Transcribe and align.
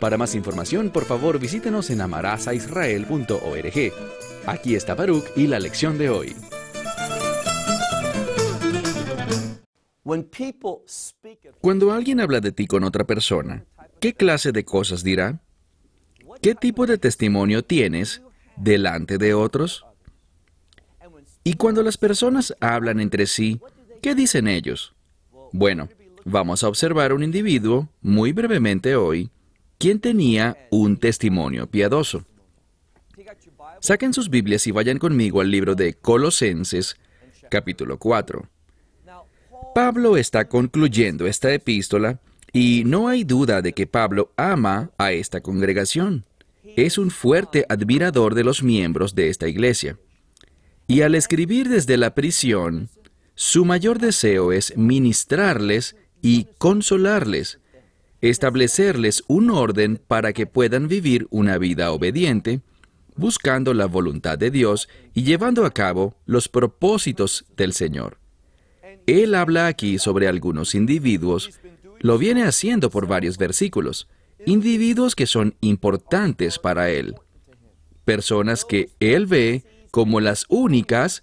Para 0.00 0.16
más 0.16 0.34
información, 0.34 0.88
por 0.88 1.04
favor 1.04 1.38
visítenos 1.38 1.90
en 1.90 2.00
amarazaisrael.org. 2.00 3.92
Aquí 4.46 4.74
está 4.74 4.94
Baruch 4.94 5.26
y 5.36 5.46
la 5.46 5.60
lección 5.60 5.98
de 5.98 6.08
hoy. 6.08 6.34
Cuando 11.60 11.92
alguien 11.92 12.20
habla 12.20 12.40
de 12.40 12.50
ti 12.50 12.66
con 12.66 12.82
otra 12.84 13.04
persona, 13.04 13.66
¿qué 14.00 14.14
clase 14.14 14.52
de 14.52 14.64
cosas 14.64 15.04
dirá? 15.04 15.40
¿Qué 16.40 16.54
tipo 16.54 16.86
de 16.86 16.96
testimonio 16.96 17.62
tienes 17.62 18.22
delante 18.56 19.18
de 19.18 19.34
otros? 19.34 19.84
Y 21.44 21.54
cuando 21.54 21.82
las 21.82 21.98
personas 21.98 22.56
hablan 22.60 23.00
entre 23.00 23.26
sí, 23.26 23.60
¿qué 24.00 24.14
dicen 24.14 24.48
ellos? 24.48 24.94
Bueno, 25.52 25.90
vamos 26.24 26.64
a 26.64 26.68
observar 26.68 27.12
un 27.12 27.22
individuo 27.22 27.88
muy 28.00 28.32
brevemente 28.32 28.96
hoy, 28.96 29.30
quien 29.80 29.98
tenía 29.98 30.68
un 30.70 30.98
testimonio 30.98 31.66
piadoso. 31.66 32.26
Saquen 33.80 34.12
sus 34.12 34.28
Biblias 34.28 34.66
y 34.66 34.72
vayan 34.72 34.98
conmigo 34.98 35.40
al 35.40 35.50
libro 35.50 35.74
de 35.74 35.94
Colosenses, 35.94 36.98
capítulo 37.48 37.98
4. 37.98 38.46
Pablo 39.74 40.18
está 40.18 40.48
concluyendo 40.48 41.26
esta 41.26 41.50
epístola 41.54 42.20
y 42.52 42.82
no 42.84 43.08
hay 43.08 43.24
duda 43.24 43.62
de 43.62 43.72
que 43.72 43.86
Pablo 43.86 44.34
ama 44.36 44.90
a 44.98 45.12
esta 45.12 45.40
congregación. 45.40 46.26
Es 46.76 46.98
un 46.98 47.10
fuerte 47.10 47.64
admirador 47.70 48.34
de 48.34 48.44
los 48.44 48.62
miembros 48.62 49.14
de 49.14 49.30
esta 49.30 49.48
iglesia. 49.48 49.98
Y 50.88 51.00
al 51.00 51.14
escribir 51.14 51.70
desde 51.70 51.96
la 51.96 52.14
prisión, 52.14 52.90
su 53.34 53.64
mayor 53.64 53.98
deseo 53.98 54.52
es 54.52 54.76
ministrarles 54.76 55.96
y 56.20 56.48
consolarles, 56.58 57.60
establecerles 58.20 59.24
un 59.28 59.50
orden 59.50 60.00
para 60.06 60.32
que 60.32 60.46
puedan 60.46 60.88
vivir 60.88 61.26
una 61.30 61.58
vida 61.58 61.90
obediente, 61.92 62.60
buscando 63.16 63.74
la 63.74 63.86
voluntad 63.86 64.38
de 64.38 64.50
Dios 64.50 64.88
y 65.14 65.22
llevando 65.22 65.64
a 65.64 65.70
cabo 65.72 66.14
los 66.26 66.48
propósitos 66.48 67.44
del 67.56 67.72
Señor. 67.72 68.18
Él 69.06 69.34
habla 69.34 69.66
aquí 69.66 69.98
sobre 69.98 70.28
algunos 70.28 70.74
individuos, 70.74 71.50
lo 71.98 72.18
viene 72.18 72.44
haciendo 72.44 72.90
por 72.90 73.06
varios 73.06 73.38
versículos, 73.38 74.08
individuos 74.46 75.14
que 75.14 75.26
son 75.26 75.54
importantes 75.60 76.58
para 76.58 76.90
Él, 76.90 77.14
personas 78.04 78.64
que 78.64 78.90
Él 79.00 79.26
ve 79.26 79.64
como 79.90 80.20
las 80.20 80.46
únicas 80.48 81.22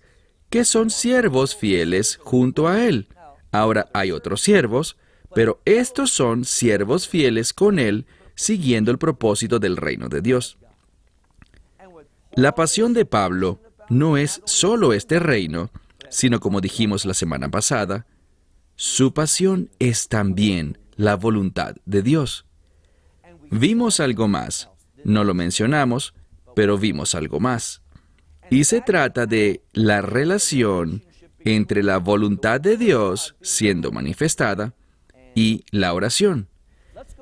que 0.50 0.66
son 0.66 0.90
siervos 0.90 1.56
fieles 1.56 2.18
junto 2.22 2.68
a 2.68 2.86
Él. 2.86 3.08
Ahora 3.52 3.90
hay 3.94 4.12
otros 4.12 4.42
siervos, 4.42 4.98
pero 5.38 5.62
estos 5.66 6.10
son 6.10 6.46
siervos 6.46 7.08
fieles 7.08 7.54
con 7.54 7.78
Él, 7.78 8.08
siguiendo 8.34 8.90
el 8.90 8.98
propósito 8.98 9.60
del 9.60 9.78
reino 9.78 10.10
de 10.10 10.22
Dios. 10.22 10.58
La 12.34 12.56
pasión 12.56 12.92
de 12.94 13.06
Pablo 13.06 13.62
no 13.88 14.18
es 14.18 14.42
solo 14.46 14.94
este 14.94 15.20
reino, 15.20 15.70
sino 16.10 16.40
como 16.40 16.60
dijimos 16.60 17.06
la 17.06 17.14
semana 17.14 17.52
pasada, 17.52 18.08
su 18.76 19.14
pasión 19.14 19.70
es 19.78 20.08
también 20.08 20.80
la 20.96 21.16
voluntad 21.16 21.76
de 21.86 22.02
Dios. 22.02 22.48
Vimos 23.52 24.00
algo 24.00 24.28
más, 24.28 24.72
no 25.04 25.24
lo 25.24 25.36
mencionamos, 25.36 26.16
pero 26.56 26.80
vimos 26.80 27.14
algo 27.14 27.40
más. 27.40 27.84
Y 28.50 28.64
se 28.64 28.82
trata 28.82 29.28
de 29.28 29.62
la 29.72 30.02
relación 30.02 31.04
entre 31.42 31.84
la 31.84 32.00
voluntad 32.00 32.60
de 32.60 32.76
Dios 32.76 33.36
siendo 33.40 33.92
manifestada 33.92 34.74
y 35.38 35.64
la 35.70 35.94
oración. 35.94 36.48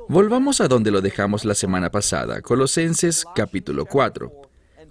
Volvamos 0.07 0.61
a 0.61 0.69
donde 0.69 0.89
lo 0.89 1.01
dejamos 1.01 1.43
la 1.43 1.53
semana 1.53 1.91
pasada, 1.91 2.41
Colosenses 2.41 3.25
capítulo 3.35 3.85
4, 3.85 4.31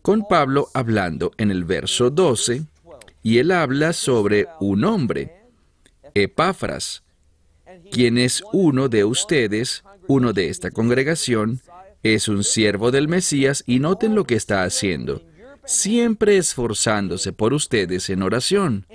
con 0.03 0.29
Pablo 0.29 0.69
hablando 0.75 1.33
en 1.39 1.51
el 1.51 1.65
verso 1.65 2.11
12, 2.11 2.65
y 3.23 3.39
él 3.39 3.51
habla 3.51 3.95
sobre 3.95 4.47
un 4.61 4.85
hombre, 4.85 5.33
Epafras, 6.13 7.03
quien 7.91 8.19
es 8.19 8.43
uno 8.53 8.91
de 8.91 9.07
ustedes, 9.07 9.85
uno 10.07 10.35
de 10.35 10.51
esta 10.51 10.71
congregación, 10.71 11.63
es 12.03 12.29
un 12.29 12.45
siervo 12.45 12.91
del 12.91 13.09
Mesías 13.09 13.65
y 13.67 13.79
noten 13.79 14.15
lo 14.15 14.25
que 14.25 14.35
está 14.35 14.65
haciendo 14.65 15.23
siempre 15.65 16.37
esforzándose 16.37 17.33
por 17.33 17.55
ustedes 17.55 18.11
en 18.11 18.23
oración, 18.23 18.87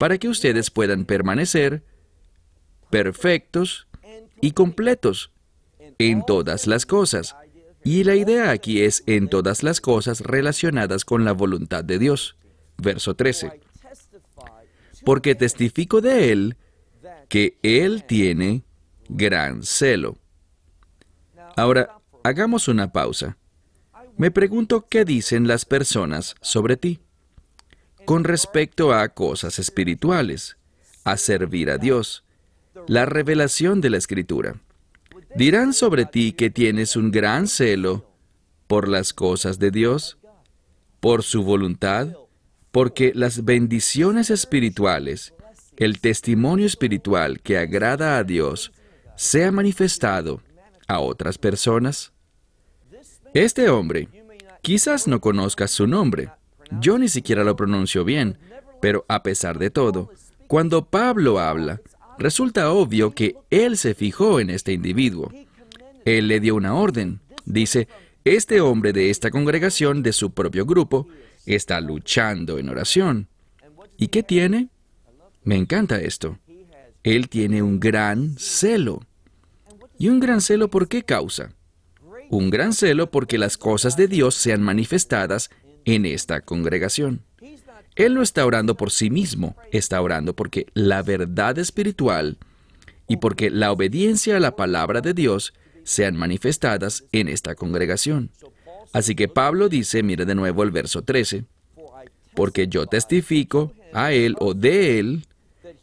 para 0.00 0.18
que 0.18 0.28
ustedes 0.28 0.72
puedan 0.72 1.04
permanecer 1.04 1.84
perfectos 2.90 3.86
y 4.40 4.52
completos 4.52 5.32
en 5.98 6.24
todas 6.24 6.66
las 6.66 6.86
cosas. 6.86 7.36
Y 7.84 8.04
la 8.04 8.16
idea 8.16 8.50
aquí 8.50 8.82
es 8.82 9.02
en 9.06 9.28
todas 9.28 9.62
las 9.62 9.80
cosas 9.80 10.20
relacionadas 10.20 11.04
con 11.04 11.24
la 11.24 11.32
voluntad 11.32 11.84
de 11.84 11.98
Dios. 11.98 12.36
Verso 12.78 13.14
13. 13.14 13.60
Porque 15.04 15.34
testifico 15.34 16.00
de 16.00 16.32
Él 16.32 16.56
que 17.28 17.58
Él 17.62 18.04
tiene 18.04 18.64
gran 19.08 19.62
celo. 19.62 20.16
Ahora, 21.56 21.98
hagamos 22.24 22.68
una 22.68 22.92
pausa. 22.92 23.36
Me 24.16 24.30
pregunto 24.30 24.86
qué 24.88 25.04
dicen 25.04 25.46
las 25.46 25.64
personas 25.64 26.34
sobre 26.40 26.76
ti 26.76 27.00
con 28.06 28.22
respecto 28.22 28.94
a 28.94 29.08
cosas 29.08 29.58
espirituales, 29.58 30.56
a 31.02 31.16
servir 31.16 31.70
a 31.70 31.76
Dios, 31.76 32.24
la 32.88 33.04
revelación 33.04 33.80
de 33.80 33.90
la 33.90 33.96
Escritura. 33.96 34.56
Dirán 35.34 35.72
sobre 35.72 36.06
ti 36.06 36.32
que 36.32 36.50
tienes 36.50 36.96
un 36.96 37.10
gran 37.10 37.46
celo 37.46 38.10
por 38.66 38.88
las 38.88 39.12
cosas 39.12 39.58
de 39.58 39.70
Dios, 39.70 40.18
por 41.00 41.22
su 41.22 41.42
voluntad, 41.42 42.08
porque 42.70 43.12
las 43.14 43.44
bendiciones 43.44 44.30
espirituales, 44.30 45.34
el 45.76 46.00
testimonio 46.00 46.66
espiritual 46.66 47.40
que 47.40 47.58
agrada 47.58 48.18
a 48.18 48.24
Dios, 48.24 48.72
sea 49.16 49.50
manifestado 49.50 50.42
a 50.88 51.00
otras 51.00 51.38
personas. 51.38 52.12
Este 53.34 53.68
hombre, 53.68 54.08
quizás 54.62 55.06
no 55.06 55.20
conozcas 55.20 55.70
su 55.70 55.86
nombre, 55.86 56.30
yo 56.80 56.98
ni 56.98 57.08
siquiera 57.08 57.44
lo 57.44 57.56
pronuncio 57.56 58.04
bien, 58.04 58.38
pero 58.80 59.04
a 59.08 59.22
pesar 59.22 59.58
de 59.58 59.70
todo, 59.70 60.10
cuando 60.46 60.86
Pablo 60.86 61.40
habla, 61.40 61.80
resulta 62.18 62.70
obvio 62.72 63.12
que 63.12 63.36
él 63.50 63.76
se 63.76 63.94
fijó 63.94 64.40
en 64.40 64.50
este 64.50 64.72
individuo. 64.72 65.32
Él 66.04 66.28
le 66.28 66.40
dio 66.40 66.54
una 66.54 66.74
orden. 66.74 67.20
Dice, 67.44 67.88
este 68.24 68.60
hombre 68.60 68.92
de 68.92 69.10
esta 69.10 69.30
congregación, 69.30 70.02
de 70.02 70.12
su 70.12 70.32
propio 70.32 70.66
grupo, 70.66 71.08
está 71.46 71.80
luchando 71.80 72.58
en 72.58 72.68
oración. 72.68 73.28
¿Y 73.96 74.08
qué 74.08 74.22
tiene? 74.22 74.68
Me 75.44 75.56
encanta 75.56 76.00
esto. 76.00 76.38
Él 77.02 77.28
tiene 77.28 77.62
un 77.62 77.78
gran 77.78 78.36
celo. 78.38 79.00
¿Y 79.98 80.08
un 80.08 80.20
gran 80.20 80.40
celo 80.40 80.68
por 80.68 80.88
qué 80.88 81.02
causa? 81.02 81.56
un 82.28 82.50
gran 82.50 82.72
celo 82.72 83.10
porque 83.10 83.38
las 83.38 83.56
cosas 83.56 83.96
de 83.96 84.08
Dios 84.08 84.34
sean 84.34 84.62
manifestadas 84.62 85.50
en 85.84 86.06
esta 86.06 86.40
congregación. 86.40 87.22
Él 87.96 88.14
no 88.14 88.22
está 88.22 88.44
orando 88.44 88.76
por 88.76 88.90
sí 88.90 89.10
mismo, 89.10 89.56
está 89.72 90.00
orando 90.00 90.36
porque 90.36 90.66
la 90.74 91.02
verdad 91.02 91.58
espiritual 91.58 92.36
y 93.08 93.16
porque 93.16 93.50
la 93.50 93.72
obediencia 93.72 94.36
a 94.36 94.40
la 94.40 94.54
palabra 94.54 95.00
de 95.00 95.14
Dios 95.14 95.54
sean 95.82 96.16
manifestadas 96.16 97.04
en 97.12 97.28
esta 97.28 97.54
congregación. 97.54 98.30
Así 98.92 99.14
que 99.14 99.28
Pablo 99.28 99.68
dice, 99.68 100.02
mire 100.02 100.24
de 100.24 100.34
nuevo 100.34 100.62
el 100.62 100.70
verso 100.70 101.02
13, 101.02 101.44
porque 102.34 102.68
yo 102.68 102.86
testifico 102.86 103.72
a 103.92 104.12
él 104.12 104.36
o 104.40 104.52
de 104.52 104.98
él 104.98 105.26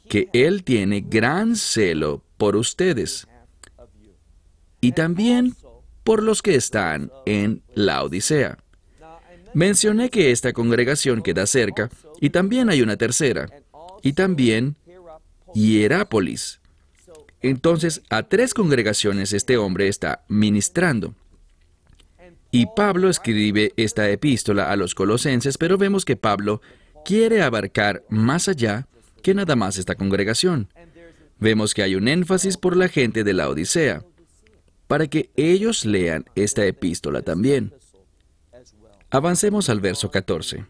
que 0.07 0.29
él 0.33 0.63
tiene 0.63 1.01
gran 1.01 1.55
celo 1.55 2.23
por 2.37 2.55
ustedes. 2.55 3.27
Y 4.81 4.91
también 4.91 5.55
por 6.03 6.21
los 6.21 6.41
que 6.41 6.55
están 6.55 7.11
en 7.25 7.63
la 7.73 8.03
Odisea. 8.03 8.57
Mencioné 9.53 10.09
que 10.09 10.31
esta 10.31 10.53
congregación 10.53 11.21
queda 11.21 11.45
cerca 11.45 11.89
y 12.19 12.29
también 12.29 12.69
hay 12.69 12.81
una 12.81 12.97
tercera, 12.97 13.47
y 14.01 14.13
también 14.13 14.75
Hierápolis. 15.53 16.59
Entonces, 17.41 18.01
a 18.09 18.23
tres 18.23 18.53
congregaciones 18.53 19.33
este 19.33 19.57
hombre 19.57 19.87
está 19.87 20.23
ministrando. 20.27 21.13
Y 22.51 22.67
Pablo 22.75 23.09
escribe 23.09 23.73
esta 23.77 24.09
epístola 24.09 24.71
a 24.71 24.75
los 24.75 24.95
colosenses, 24.95 25.57
pero 25.57 25.77
vemos 25.77 26.05
que 26.05 26.15
Pablo 26.15 26.61
quiere 27.03 27.41
abarcar 27.41 28.03
más 28.09 28.47
allá 28.47 28.87
que 29.21 29.33
nada 29.33 29.55
más 29.55 29.77
esta 29.77 29.95
congregación. 29.95 30.69
Vemos 31.39 31.73
que 31.73 31.83
hay 31.83 31.95
un 31.95 32.07
énfasis 32.07 32.57
por 32.57 32.77
la 32.77 32.87
gente 32.87 33.23
de 33.23 33.33
la 33.33 33.49
Odisea, 33.49 34.03
para 34.87 35.07
que 35.07 35.31
ellos 35.35 35.85
lean 35.85 36.25
esta 36.35 36.65
epístola 36.65 37.21
también. 37.21 37.73
Avancemos 39.13 39.69
al 39.69 39.79
verso 39.79 40.09
14. 40.09 40.65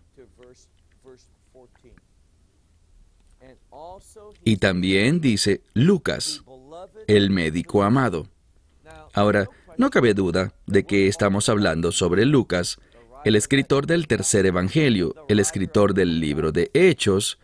Y 4.44 4.58
también 4.58 5.22
dice 5.22 5.62
Lucas, 5.74 6.44
el 7.08 7.30
médico 7.30 7.84
amado. 7.84 8.28
Ahora, 9.14 9.48
no 9.78 9.90
cabe 9.90 10.14
duda 10.14 10.54
de 10.68 10.84
que 10.84 11.08
estamos 11.08 11.48
hablando 11.48 11.94
sobre 11.94 12.26
Lucas, 12.26 12.80
el 13.24 13.38
escritor 13.38 13.88
del 13.88 14.08
tercer 14.08 14.46
Evangelio, 14.46 15.16
el 15.30 15.40
escritor 15.40 15.94
del 15.94 16.20
libro 16.20 16.52
de 16.52 16.70
Hechos, 16.74 17.40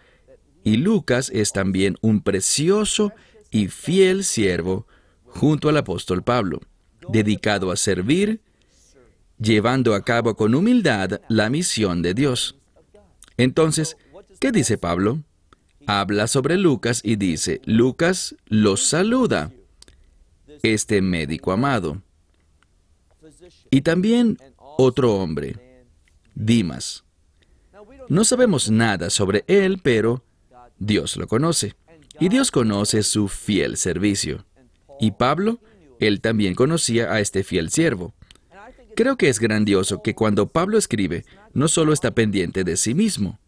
y 0.65 0.75
Lucas 0.75 1.31
es 1.33 1.53
también 1.53 1.95
un 2.01 2.21
precioso 2.21 3.13
y 3.51 3.69
fiel 3.69 4.25
siervo 4.25 4.85
junto 5.27 5.69
al 5.69 5.77
apóstol 5.77 6.23
Pablo, 6.23 6.59
dedicado 7.07 7.71
a 7.71 7.77
servir, 7.77 8.41
llevando 9.39 9.95
a 9.95 10.03
cabo 10.03 10.35
con 10.35 10.53
humildad 10.53 11.21
la 11.27 11.49
misión 11.49 12.01
de 12.01 12.13
Dios. 12.13 12.55
Entonces, 13.37 13.97
¿qué 14.39 14.51
dice 14.51 14.77
Pablo? 14.77 15.23
Habla 15.87 16.27
sobre 16.27 16.57
Lucas 16.57 17.01
y 17.03 17.15
dice, 17.15 17.61
Lucas 17.65 18.35
los 18.47 18.83
saluda, 18.83 19.51
este 20.61 21.01
médico 21.01 21.51
amado. 21.51 22.01
Y 23.71 23.81
también 23.81 24.37
otro 24.57 25.15
hombre, 25.15 25.85
Dimas. 26.35 27.03
No 28.07 28.23
sabemos 28.23 28.69
nada 28.69 29.09
sobre 29.09 29.43
él, 29.47 29.79
pero 29.81 30.23
Dios 30.77 31.15
lo 31.17 31.27
conoce. 31.27 31.75
Y 32.19 32.29
Dios 32.29 32.51
conoce 32.51 33.03
su 33.03 33.27
fiel 33.27 33.77
servicio. 33.77 34.45
Y 34.99 35.11
Pablo, 35.11 35.59
él 35.99 36.19
también 36.19 36.55
conocía 36.55 37.11
a 37.13 37.19
este 37.19 37.43
fiel 37.43 37.69
siervo. 37.69 38.13
Creo 38.99 39.15
que 39.15 39.29
es 39.29 39.39
grandioso 39.39 40.01
que 40.01 40.13
cuando 40.13 40.47
Pablo 40.47 40.77
escribe, 40.77 41.23
no 41.53 41.69
solo 41.69 41.93
está 41.93 42.11
pendiente 42.11 42.65
de 42.65 42.75
sí 42.75 42.93
mismo, 42.93 43.39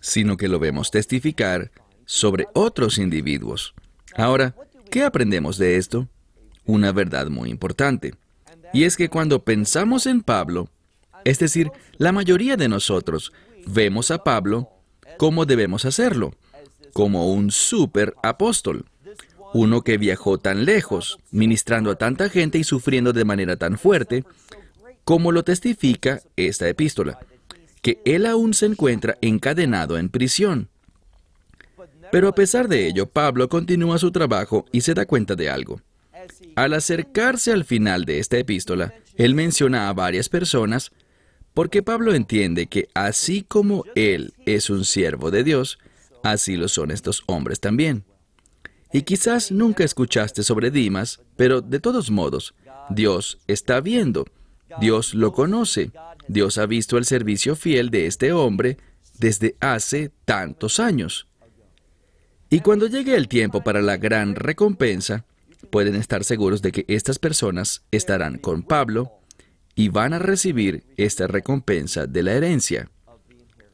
sino 0.00 0.36
que 0.36 0.48
lo 0.48 0.58
vemos 0.58 0.90
testificar 0.90 1.70
sobre 2.06 2.48
otros 2.52 2.98
individuos. 2.98 3.72
Ahora, 4.16 4.56
¿qué 4.90 5.04
aprendemos 5.04 5.58
de 5.58 5.76
esto? 5.76 6.08
Una 6.64 6.90
verdad 6.90 7.28
muy 7.28 7.50
importante. 7.50 8.14
Y 8.72 8.82
es 8.82 8.96
que 8.96 9.08
cuando 9.08 9.44
pensamos 9.44 10.06
en 10.06 10.22
Pablo, 10.22 10.70
es 11.24 11.38
decir, 11.38 11.70
la 11.96 12.10
mayoría 12.10 12.56
de 12.56 12.68
nosotros 12.68 13.32
vemos 13.64 14.10
a 14.10 14.24
Pablo 14.24 14.68
como 15.18 15.46
debemos 15.46 15.84
hacerlo, 15.84 16.34
como 16.92 17.30
un 17.32 17.52
super 17.52 18.12
apóstol, 18.24 18.86
uno 19.54 19.82
que 19.82 19.98
viajó 19.98 20.38
tan 20.38 20.64
lejos, 20.64 21.18
ministrando 21.30 21.90
a 21.90 21.96
tanta 21.96 22.28
gente 22.28 22.58
y 22.58 22.64
sufriendo 22.64 23.12
de 23.12 23.24
manera 23.24 23.56
tan 23.56 23.78
fuerte, 23.78 24.24
como 25.04 25.32
lo 25.32 25.42
testifica 25.44 26.20
esta 26.36 26.68
epístola, 26.68 27.18
que 27.82 28.00
él 28.04 28.26
aún 28.26 28.54
se 28.54 28.66
encuentra 28.66 29.16
encadenado 29.20 29.98
en 29.98 30.08
prisión. 30.08 30.68
Pero 32.10 32.28
a 32.28 32.34
pesar 32.34 32.68
de 32.68 32.86
ello, 32.86 33.06
Pablo 33.06 33.48
continúa 33.48 33.98
su 33.98 34.10
trabajo 34.10 34.66
y 34.72 34.80
se 34.80 34.94
da 34.94 35.06
cuenta 35.06 35.34
de 35.34 35.50
algo. 35.50 35.80
Al 36.54 36.74
acercarse 36.74 37.52
al 37.52 37.64
final 37.64 38.04
de 38.04 38.18
esta 38.18 38.38
epístola, 38.38 38.94
él 39.16 39.34
menciona 39.34 39.88
a 39.88 39.92
varias 39.92 40.28
personas 40.28 40.92
porque 41.54 41.82
Pablo 41.82 42.12
entiende 42.12 42.66
que 42.66 42.88
así 42.94 43.42
como 43.42 43.84
él 43.94 44.34
es 44.44 44.68
un 44.68 44.84
siervo 44.84 45.30
de 45.30 45.42
Dios, 45.42 45.78
así 46.22 46.56
lo 46.56 46.68
son 46.68 46.90
estos 46.90 47.22
hombres 47.26 47.60
también. 47.60 48.04
Y 48.92 49.02
quizás 49.02 49.50
nunca 49.50 49.84
escuchaste 49.84 50.42
sobre 50.42 50.70
Dimas, 50.70 51.20
pero 51.36 51.60
de 51.60 51.80
todos 51.80 52.10
modos, 52.10 52.54
Dios 52.90 53.38
está 53.46 53.80
viendo, 53.80 54.24
Dios 54.80 55.14
lo 55.14 55.32
conoce, 55.32 55.90
Dios 56.28 56.58
ha 56.58 56.66
visto 56.66 56.98
el 56.98 57.04
servicio 57.04 57.56
fiel 57.56 57.90
de 57.90 58.06
este 58.06 58.32
hombre 58.32 58.78
desde 59.18 59.56
hace 59.60 60.10
tantos 60.24 60.80
años. 60.80 61.26
Y 62.48 62.60
cuando 62.60 62.86
llegue 62.86 63.16
el 63.16 63.28
tiempo 63.28 63.62
para 63.64 63.82
la 63.82 63.96
gran 63.96 64.36
recompensa, 64.36 65.24
pueden 65.70 65.96
estar 65.96 66.22
seguros 66.24 66.62
de 66.62 66.72
que 66.72 66.84
estas 66.88 67.18
personas 67.18 67.82
estarán 67.90 68.38
con 68.38 68.62
Pablo 68.62 69.12
y 69.74 69.88
van 69.88 70.14
a 70.14 70.18
recibir 70.18 70.84
esta 70.96 71.26
recompensa 71.26 72.06
de 72.06 72.22
la 72.22 72.32
herencia, 72.32 72.90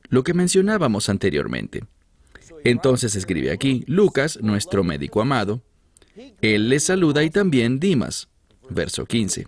lo 0.09 0.23
que 0.23 0.35
mencionábamos 0.35 1.09
anteriormente. 1.09 1.85
Entonces 2.65 3.17
escribe 3.17 3.51
aquí, 3.51 3.85
Lucas, 3.87 4.39
nuestro 4.41 4.85
médico 4.85 5.21
amado, 5.21 5.63
él 6.41 6.69
les 6.69 6.85
saluda 6.85 7.23
y 7.25 7.31
también 7.31 7.81
Dimas, 7.81 8.29
verso 8.69 9.07
15. 9.07 9.47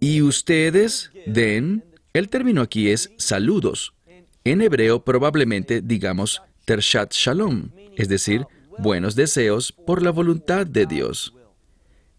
Y 0.00 0.22
ustedes 0.22 1.10
den, 1.26 1.84
el 2.12 2.28
término 2.28 2.62
aquí 2.62 2.90
es 2.90 3.10
saludos. 3.16 3.94
En 4.44 4.60
hebreo 4.60 5.04
probablemente 5.04 5.80
digamos 5.80 6.42
tershat 6.64 7.12
shalom, 7.12 7.70
es 7.96 8.08
decir, 8.08 8.46
buenos 8.78 9.14
deseos 9.14 9.72
por 9.72 10.02
la 10.02 10.10
voluntad 10.10 10.66
de 10.66 10.86
Dios. 10.86 11.34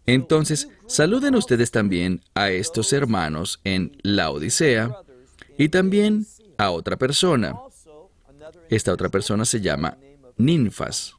Entonces, 0.06 0.68
saluden 0.86 1.34
ustedes 1.34 1.70
también 1.70 2.22
a 2.34 2.50
estos 2.50 2.92
hermanos 2.92 3.60
en 3.64 3.96
la 4.02 4.30
Odisea 4.30 4.96
y 5.58 5.68
también 5.68 6.26
a 6.58 6.70
otra 6.70 6.96
persona. 6.96 7.54
Esta 8.70 8.92
otra 8.92 9.08
persona 9.08 9.44
se 9.44 9.60
llama 9.60 9.98
Ninfas. 10.36 11.14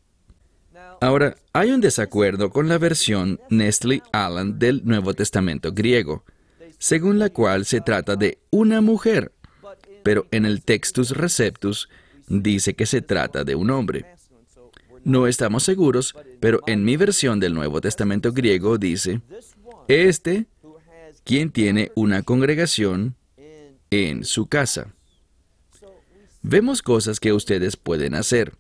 Ahora, 1.00 1.36
hay 1.54 1.72
un 1.72 1.82
desacuerdo 1.82 2.50
con 2.50 2.68
la 2.68 2.78
versión 2.78 3.40
Nestle 3.50 4.02
Allen 4.12 4.58
del 4.58 4.82
Nuevo 4.84 5.14
Testamento 5.14 5.72
griego, 5.72 6.24
según 6.80 7.20
la 7.20 7.30
cual 7.30 7.66
se 7.66 7.82
trata 7.82 8.16
de 8.16 8.40
una 8.50 8.82
mujer, 8.82 9.32
pero 10.04 10.28
en 10.32 10.46
el 10.46 10.64
Textus 10.64 11.12
Receptus 11.12 11.90
dice 12.28 12.74
que 12.74 12.86
se 12.86 13.02
trata 13.02 13.44
de 13.44 13.56
un 13.56 13.70
hombre. 13.70 14.06
No 15.04 15.28
estamos 15.28 15.64
seguros, 15.64 16.16
pero 16.40 16.62
en 16.66 16.84
mi 16.84 16.98
versión 16.98 17.40
del 17.40 17.54
Nuevo 17.54 17.80
Testamento 17.80 18.34
griego 18.34 18.78
dice, 18.78 19.22
este, 19.88 20.48
quien 21.24 21.52
tiene 21.52 21.92
una 21.96 22.24
congregación 22.24 23.16
en 23.90 24.26
su 24.26 24.48
casa. 24.48 24.94
Vemos 26.50 26.82
cosas 26.82 27.20
que 27.20 27.34
ustedes 27.34 27.76
pueden 27.76 28.16
hacer. 28.16 28.54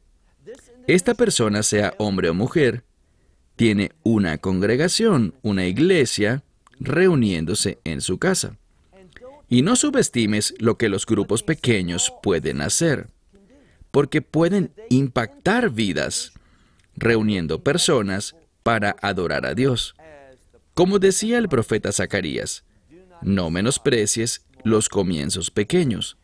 Esta 0.88 1.14
persona, 1.14 1.64
sea 1.64 1.94
hombre 1.98 2.28
o 2.28 2.34
mujer, 2.34 2.84
tiene 3.56 3.94
una 4.04 4.40
congregación, 4.40 5.36
una 5.42 5.68
iglesia, 5.68 6.44
reuniéndose 6.82 7.80
en 7.86 8.02
su 8.02 8.18
casa. 8.18 8.58
Y 9.48 9.62
no 9.62 9.78
subestimes 9.78 10.54
lo 10.60 10.78
que 10.78 10.90
los 10.90 11.06
grupos 11.06 11.44
pequeños 11.44 12.12
pueden 12.22 12.60
hacer, 12.60 13.08
porque 13.90 14.22
pueden 14.22 14.74
impactar 14.90 15.70
vidas 15.70 16.34
reuniendo 16.98 17.64
personas 17.64 18.36
para 18.64 18.98
adorar 19.02 19.46
a 19.46 19.54
Dios. 19.54 19.96
Como 20.74 21.00
decía 21.00 21.38
el 21.38 21.48
profeta 21.48 21.94
Zacarías, 21.94 22.66
no 23.22 23.50
menosprecies 23.50 24.46
los 24.66 24.90
comienzos 24.90 25.52
pequeños. 25.52 26.18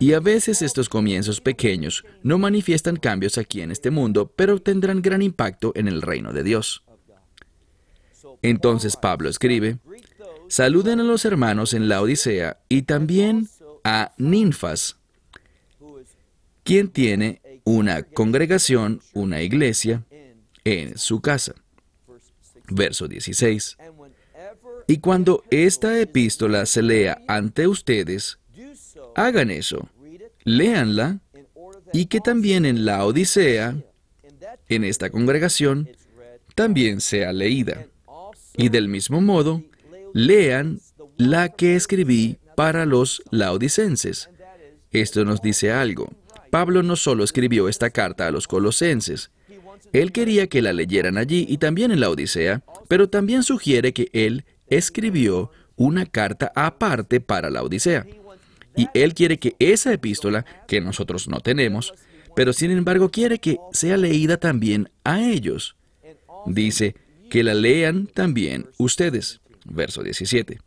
Y 0.00 0.14
a 0.14 0.20
veces 0.20 0.62
estos 0.62 0.88
comienzos 0.88 1.40
pequeños 1.40 2.04
no 2.22 2.38
manifiestan 2.38 2.96
cambios 2.96 3.36
aquí 3.36 3.60
en 3.60 3.70
este 3.70 3.90
mundo, 3.90 4.32
pero 4.34 4.60
tendrán 4.60 5.02
gran 5.02 5.20
impacto 5.20 5.72
en 5.76 5.88
el 5.88 6.00
reino 6.00 6.32
de 6.32 6.42
Dios. 6.42 6.82
Entonces 8.40 8.96
Pablo 8.96 9.28
escribe, 9.28 9.78
saluden 10.48 11.00
a 11.00 11.04
los 11.04 11.26
hermanos 11.26 11.74
en 11.74 11.88
la 11.88 12.00
Odisea 12.00 12.58
y 12.70 12.82
también 12.82 13.48
a 13.84 14.14
Ninfas, 14.16 14.96
quien 16.64 16.88
tiene 16.88 17.42
una 17.64 18.02
congregación, 18.02 19.02
una 19.12 19.42
iglesia, 19.42 20.04
en 20.64 20.96
su 20.96 21.20
casa. 21.20 21.54
Verso 22.68 23.06
16. 23.06 23.76
Y 24.86 24.98
cuando 24.98 25.44
esta 25.50 26.00
epístola 26.00 26.66
se 26.66 26.82
lea 26.82 27.22
ante 27.28 27.68
ustedes, 27.68 28.39
hagan 29.14 29.50
eso, 29.50 29.88
léanla, 30.44 31.20
y 31.92 32.06
que 32.06 32.20
también 32.20 32.64
en 32.64 32.84
la 32.84 33.04
Odisea, 33.04 33.76
en 34.68 34.84
esta 34.84 35.10
congregación, 35.10 35.88
también 36.54 37.00
sea 37.00 37.32
leída. 37.32 37.86
Y 38.56 38.68
del 38.68 38.88
mismo 38.88 39.20
modo, 39.20 39.62
lean 40.12 40.80
la 41.16 41.48
que 41.48 41.76
escribí 41.76 42.38
para 42.56 42.86
los 42.86 43.22
laodicenses. 43.30 44.28
Esto 44.90 45.24
nos 45.24 45.40
dice 45.40 45.72
algo. 45.72 46.12
Pablo 46.50 46.82
no 46.82 46.96
solo 46.96 47.22
escribió 47.24 47.68
esta 47.68 47.90
carta 47.90 48.26
a 48.26 48.30
los 48.30 48.48
colosenses, 48.48 49.30
él 49.92 50.12
quería 50.12 50.46
que 50.46 50.62
la 50.62 50.72
leyeran 50.72 51.18
allí 51.18 51.46
y 51.48 51.58
también 51.58 51.90
en 51.90 52.00
la 52.00 52.10
Odisea, 52.10 52.62
pero 52.88 53.08
también 53.08 53.42
sugiere 53.42 53.92
que 53.92 54.08
él 54.12 54.44
escribió 54.68 55.50
una 55.76 56.06
carta 56.06 56.52
aparte 56.54 57.20
para 57.20 57.50
la 57.50 57.62
Odisea. 57.62 58.06
Y 58.76 58.88
él 58.94 59.14
quiere 59.14 59.38
que 59.38 59.56
esa 59.58 59.92
epístola, 59.92 60.44
que 60.66 60.80
nosotros 60.80 61.28
no 61.28 61.40
tenemos, 61.40 61.92
pero 62.36 62.52
sin 62.52 62.70
embargo 62.70 63.10
quiere 63.10 63.38
que 63.38 63.58
sea 63.72 63.96
leída 63.96 64.36
también 64.36 64.90
a 65.04 65.22
ellos. 65.22 65.76
Dice 66.46 66.94
que 67.28 67.42
la 67.44 67.54
lean 67.54 68.06
también 68.06 68.68
ustedes. 68.78 69.40
Verso 69.64 70.02
17. 70.02 70.60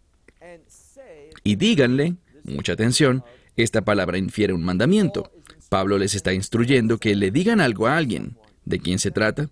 Y 1.44 1.56
díganle, 1.56 2.16
mucha 2.44 2.74
atención, 2.74 3.24
esta 3.58 3.82
palabra 3.82 4.18
infiere 4.18 4.54
un 4.54 4.64
mandamiento. 4.64 5.32
Pablo 5.70 5.98
les 5.98 6.16
está 6.16 6.34
instruyendo 6.34 6.98
que 6.98 7.16
le 7.16 7.32
digan 7.32 7.60
algo 7.60 7.88
a 7.88 7.98
alguien. 7.98 8.38
¿De 8.66 8.80
quién 8.80 9.00
se 9.00 9.12
trata? 9.12 9.50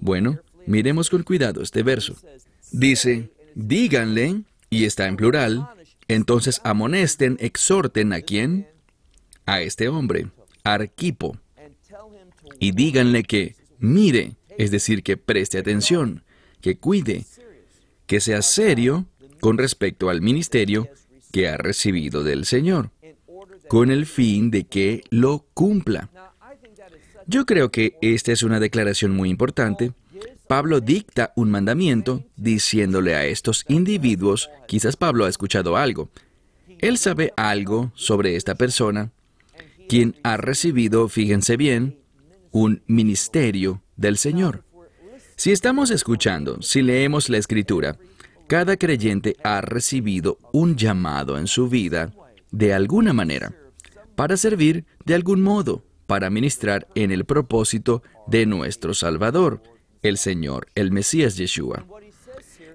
Bueno, 0.00 0.38
miremos 0.66 1.10
con 1.10 1.22
cuidado 1.22 1.62
este 1.62 1.82
verso. 1.82 2.16
Dice, 2.70 3.30
díganle, 3.54 4.42
y 4.70 4.84
está 4.84 5.06
en 5.06 5.16
plural, 5.16 5.68
entonces 6.14 6.60
amonesten, 6.64 7.36
exhorten 7.40 8.12
a 8.12 8.20
quién? 8.20 8.68
A 9.46 9.60
este 9.60 9.88
hombre, 9.88 10.30
Arquipo, 10.64 11.36
y 12.58 12.72
díganle 12.72 13.24
que 13.24 13.56
mire, 13.78 14.36
es 14.56 14.70
decir, 14.70 15.02
que 15.02 15.16
preste 15.16 15.58
atención, 15.58 16.24
que 16.60 16.76
cuide, 16.76 17.24
que 18.06 18.20
sea 18.20 18.42
serio 18.42 19.06
con 19.40 19.58
respecto 19.58 20.10
al 20.10 20.22
ministerio 20.22 20.88
que 21.32 21.48
ha 21.48 21.56
recibido 21.56 22.22
del 22.22 22.44
Señor, 22.44 22.90
con 23.68 23.90
el 23.90 24.06
fin 24.06 24.50
de 24.50 24.64
que 24.64 25.02
lo 25.10 25.46
cumpla. 25.54 26.10
Yo 27.26 27.46
creo 27.46 27.70
que 27.70 27.96
esta 28.02 28.32
es 28.32 28.42
una 28.42 28.60
declaración 28.60 29.12
muy 29.12 29.30
importante. 29.30 29.92
Pablo 30.52 30.82
dicta 30.82 31.32
un 31.34 31.50
mandamiento 31.50 32.26
diciéndole 32.36 33.14
a 33.14 33.24
estos 33.24 33.64
individuos, 33.68 34.50
quizás 34.68 34.96
Pablo 34.98 35.24
ha 35.24 35.30
escuchado 35.30 35.78
algo, 35.78 36.10
él 36.78 36.98
sabe 36.98 37.32
algo 37.38 37.90
sobre 37.94 38.36
esta 38.36 38.54
persona, 38.54 39.12
quien 39.88 40.14
ha 40.22 40.36
recibido, 40.36 41.08
fíjense 41.08 41.56
bien, 41.56 42.00
un 42.50 42.82
ministerio 42.86 43.82
del 43.96 44.18
Señor. 44.18 44.62
Si 45.36 45.52
estamos 45.52 45.90
escuchando, 45.90 46.60
si 46.60 46.82
leemos 46.82 47.30
la 47.30 47.38
escritura, 47.38 47.96
cada 48.46 48.76
creyente 48.76 49.38
ha 49.42 49.62
recibido 49.62 50.36
un 50.52 50.76
llamado 50.76 51.38
en 51.38 51.46
su 51.46 51.70
vida 51.70 52.12
de 52.50 52.74
alguna 52.74 53.14
manera, 53.14 53.54
para 54.16 54.36
servir 54.36 54.84
de 55.06 55.14
algún 55.14 55.40
modo, 55.40 55.82
para 56.06 56.28
ministrar 56.28 56.88
en 56.94 57.10
el 57.10 57.24
propósito 57.24 58.02
de 58.26 58.44
nuestro 58.44 58.92
Salvador, 58.92 59.62
el 60.02 60.18
Señor, 60.18 60.68
el 60.74 60.90
Mesías 60.90 61.36
Yeshua. 61.36 61.84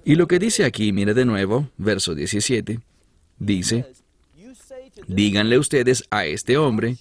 Y 0.06 0.16
lo 0.16 0.28
que 0.28 0.40
dice 0.40 0.64
aquí, 0.64 0.94
mire 0.94 1.14
de 1.14 1.26
nuevo, 1.26 1.70
verso 1.78 2.16
17, 2.16 2.80
dice, 3.40 3.86
díganle 5.08 5.58
ustedes 5.58 6.06
a 6.10 6.26
este 6.26 6.58
hombre, 6.58 6.98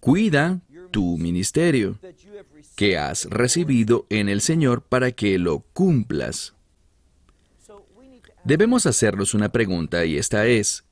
cuida 0.00 0.60
tu 0.90 1.16
ministerio 1.16 1.98
que 2.74 2.98
has 2.98 3.26
recibido 3.26 4.06
en 4.10 4.28
el 4.28 4.40
Señor 4.40 4.82
para 4.82 5.12
que 5.12 5.38
lo 5.38 5.60
cumplas. 5.72 6.54
Debemos 8.42 8.86
hacernos 8.86 9.34
una 9.34 9.50
pregunta 9.50 10.04
y 10.04 10.16
esta 10.16 10.46
es, 10.46 10.84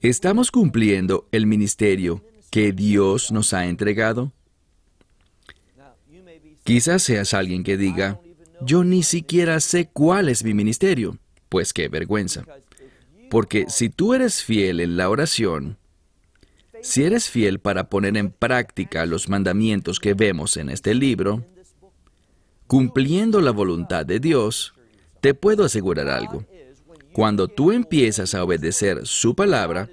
¿estamos 0.00 0.50
cumpliendo 0.50 1.26
el 1.32 1.46
ministerio 1.46 2.22
que 2.50 2.72
Dios 2.72 3.32
nos 3.32 3.52
ha 3.52 3.66
entregado? 3.66 4.32
Quizás 6.66 7.04
seas 7.04 7.32
alguien 7.32 7.62
que 7.62 7.76
diga, 7.76 8.20
yo 8.60 8.82
ni 8.82 9.04
siquiera 9.04 9.60
sé 9.60 9.88
cuál 9.92 10.28
es 10.28 10.42
mi 10.42 10.52
ministerio. 10.52 11.16
Pues 11.48 11.72
qué 11.72 11.88
vergüenza. 11.88 12.44
Porque 13.30 13.66
si 13.68 13.88
tú 13.88 14.14
eres 14.14 14.42
fiel 14.42 14.80
en 14.80 14.96
la 14.96 15.08
oración, 15.08 15.78
si 16.82 17.04
eres 17.04 17.30
fiel 17.30 17.60
para 17.60 17.88
poner 17.88 18.16
en 18.16 18.32
práctica 18.32 19.06
los 19.06 19.28
mandamientos 19.28 20.00
que 20.00 20.14
vemos 20.14 20.56
en 20.56 20.68
este 20.68 20.92
libro, 20.96 21.46
cumpliendo 22.66 23.40
la 23.40 23.52
voluntad 23.52 24.04
de 24.04 24.18
Dios, 24.18 24.74
te 25.20 25.34
puedo 25.34 25.64
asegurar 25.64 26.08
algo. 26.08 26.44
Cuando 27.12 27.46
tú 27.46 27.70
empiezas 27.70 28.34
a 28.34 28.42
obedecer 28.42 29.06
su 29.06 29.36
palabra, 29.36 29.88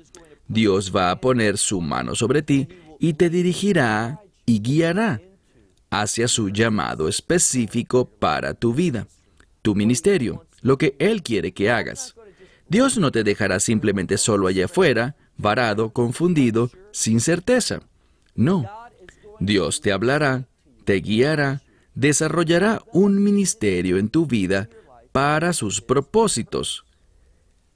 Dios 0.48 0.92
va 0.94 1.12
a 1.12 1.22
poner 1.22 1.60
su 1.60 1.82
mano 1.82 2.15
sobre 2.15 2.42
ti 2.42 2.68
y 3.00 3.13
te 3.13 3.30
dirigirá 3.30 4.22
y 4.48 4.60
guiará 4.60 5.22
hacia 5.93 6.27
su 6.27 6.50
llamado 6.50 7.07
específico 7.07 8.05
para 8.05 8.55
tu 8.55 8.73
vida, 8.73 9.07
tu 9.62 9.75
ministerio, 9.75 10.47
lo 10.62 10.79
que 10.79 10.95
Él 10.97 11.21
quiere 11.21 11.53
que 11.53 11.69
hagas. 11.69 12.15
Dios 12.67 12.97
no 12.97 13.12
te 13.12 13.23
dejará 13.23 13.59
simplemente 13.59 14.17
solo 14.17 14.47
allá 14.47 14.65
afuera, 14.65 15.15
varado, 15.38 15.93
confundido, 15.93 16.71
sin 16.91 17.19
certeza. 17.19 17.81
No. 18.33 18.67
Dios 19.39 19.81
te 19.81 19.91
hablará, 19.91 20.47
te 20.83 20.95
guiará, 20.95 21.62
desarrollará 21.93 22.81
un 22.91 23.23
ministerio 23.23 24.00
en 24.00 24.09
tu 24.09 24.25
vida 24.25 24.69
para 25.12 25.53
sus 25.53 25.79
propósitos. 25.79 26.85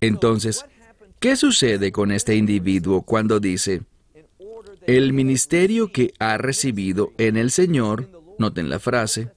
Entonces, 0.02 0.66
¿qué 1.20 1.36
sucede 1.36 1.92
con 1.92 2.12
este 2.12 2.36
individuo 2.36 3.04
cuando 3.04 3.40
dice, 3.40 3.84
el 4.88 5.12
ministerio 5.12 5.92
que 5.92 6.14
ha 6.18 6.38
recibido 6.38 7.12
en 7.18 7.36
el 7.36 7.52
Señor, 7.52 8.10
noten 8.40 8.70
la 8.70 8.80
frase, 8.80 9.32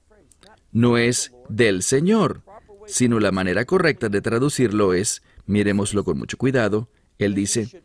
no 0.70 0.96
es 0.96 1.32
del 1.48 1.82
Señor, 1.82 2.42
sino 2.86 3.18
la 3.18 3.32
manera 3.32 3.64
correcta 3.64 4.08
de 4.08 4.22
traducirlo 4.22 4.94
es, 4.94 5.22
miremoslo 5.46 6.04
con 6.04 6.18
mucho 6.18 6.38
cuidado, 6.38 6.88
él 7.18 7.34
dice, 7.34 7.82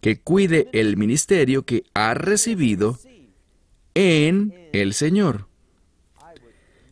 que 0.00 0.20
cuide 0.20 0.68
el 0.72 0.96
ministerio 0.96 1.64
que 1.66 1.84
ha 1.92 2.14
recibido 2.14 2.98
en 3.94 4.68
el 4.72 4.94
Señor. 4.94 5.46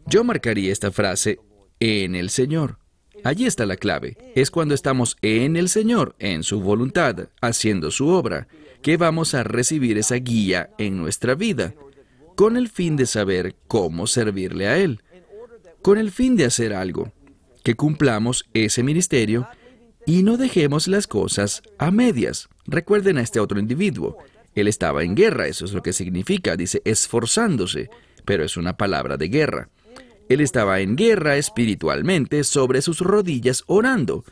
Yo 0.05 0.23
marcaría 0.23 0.71
esta 0.71 0.91
frase 0.91 1.41
en 1.81 2.15
el 2.15 2.29
Señor. 2.29 2.77
Allí 3.25 3.47
está 3.47 3.65
la 3.65 3.77
clave. 3.77 4.17
Es 4.35 4.51
cuando 4.51 4.75
estamos 4.75 5.17
en 5.23 5.57
el 5.57 5.71
Señor, 5.71 6.15
en 6.19 6.43
su 6.43 6.61
voluntad, 6.61 7.29
haciendo 7.41 7.91
su 7.91 8.09
obra, 8.09 8.49
que 8.83 8.97
vamos 8.97 9.35
a 9.35 9.43
recibir 9.43 9.99
esa 9.99 10.17
guía 10.17 10.71
en 10.79 10.97
nuestra 10.97 11.35
vida, 11.35 11.75
con 12.35 12.57
el 12.57 12.69
fin 12.69 12.97
de 12.97 13.07
saber 13.07 13.57
cómo 13.67 14.07
servirle 14.07 14.69
a 14.69 14.79
Él, 14.79 15.03
con 15.83 15.99
el 15.99 16.11
fin 16.11 16.37
de 16.37 16.47
hacer 16.47 16.73
algo, 16.73 17.13
que 17.63 17.75
cumplamos 17.75 18.49
ese 18.55 18.83
ministerio 18.83 19.49
y 20.07 20.23
no 20.23 20.37
dejemos 20.37 20.89
las 20.89 21.07
cosas 21.07 21.63
a 21.79 21.91
medias. 21.91 22.49
Recuerden 22.67 23.19
a 23.19 23.23
este 23.23 23.41
otro 23.41 23.61
individuo. 23.61 24.17
Él 24.55 24.69
estaba 24.69 25.05
en 25.05 25.15
guerra, 25.15 25.47
eso 25.47 25.65
es 25.65 25.73
lo 25.73 25.83
que 25.83 25.93
significa, 25.93 26.57
dice 26.57 26.83
esforzándose, 26.85 27.91
pero 28.25 28.45
es 28.45 28.57
una 28.57 28.77
palabra 28.77 29.17
de 29.17 29.29
guerra. 29.29 29.69
Él 30.29 30.41
estaba 30.41 30.81
en 30.81 30.97
guerra 30.97 31.37
espiritualmente 31.37 32.45
sobre 32.45 32.83
sus 32.83 33.01
rodillas 33.01 33.65
orando 33.67 34.25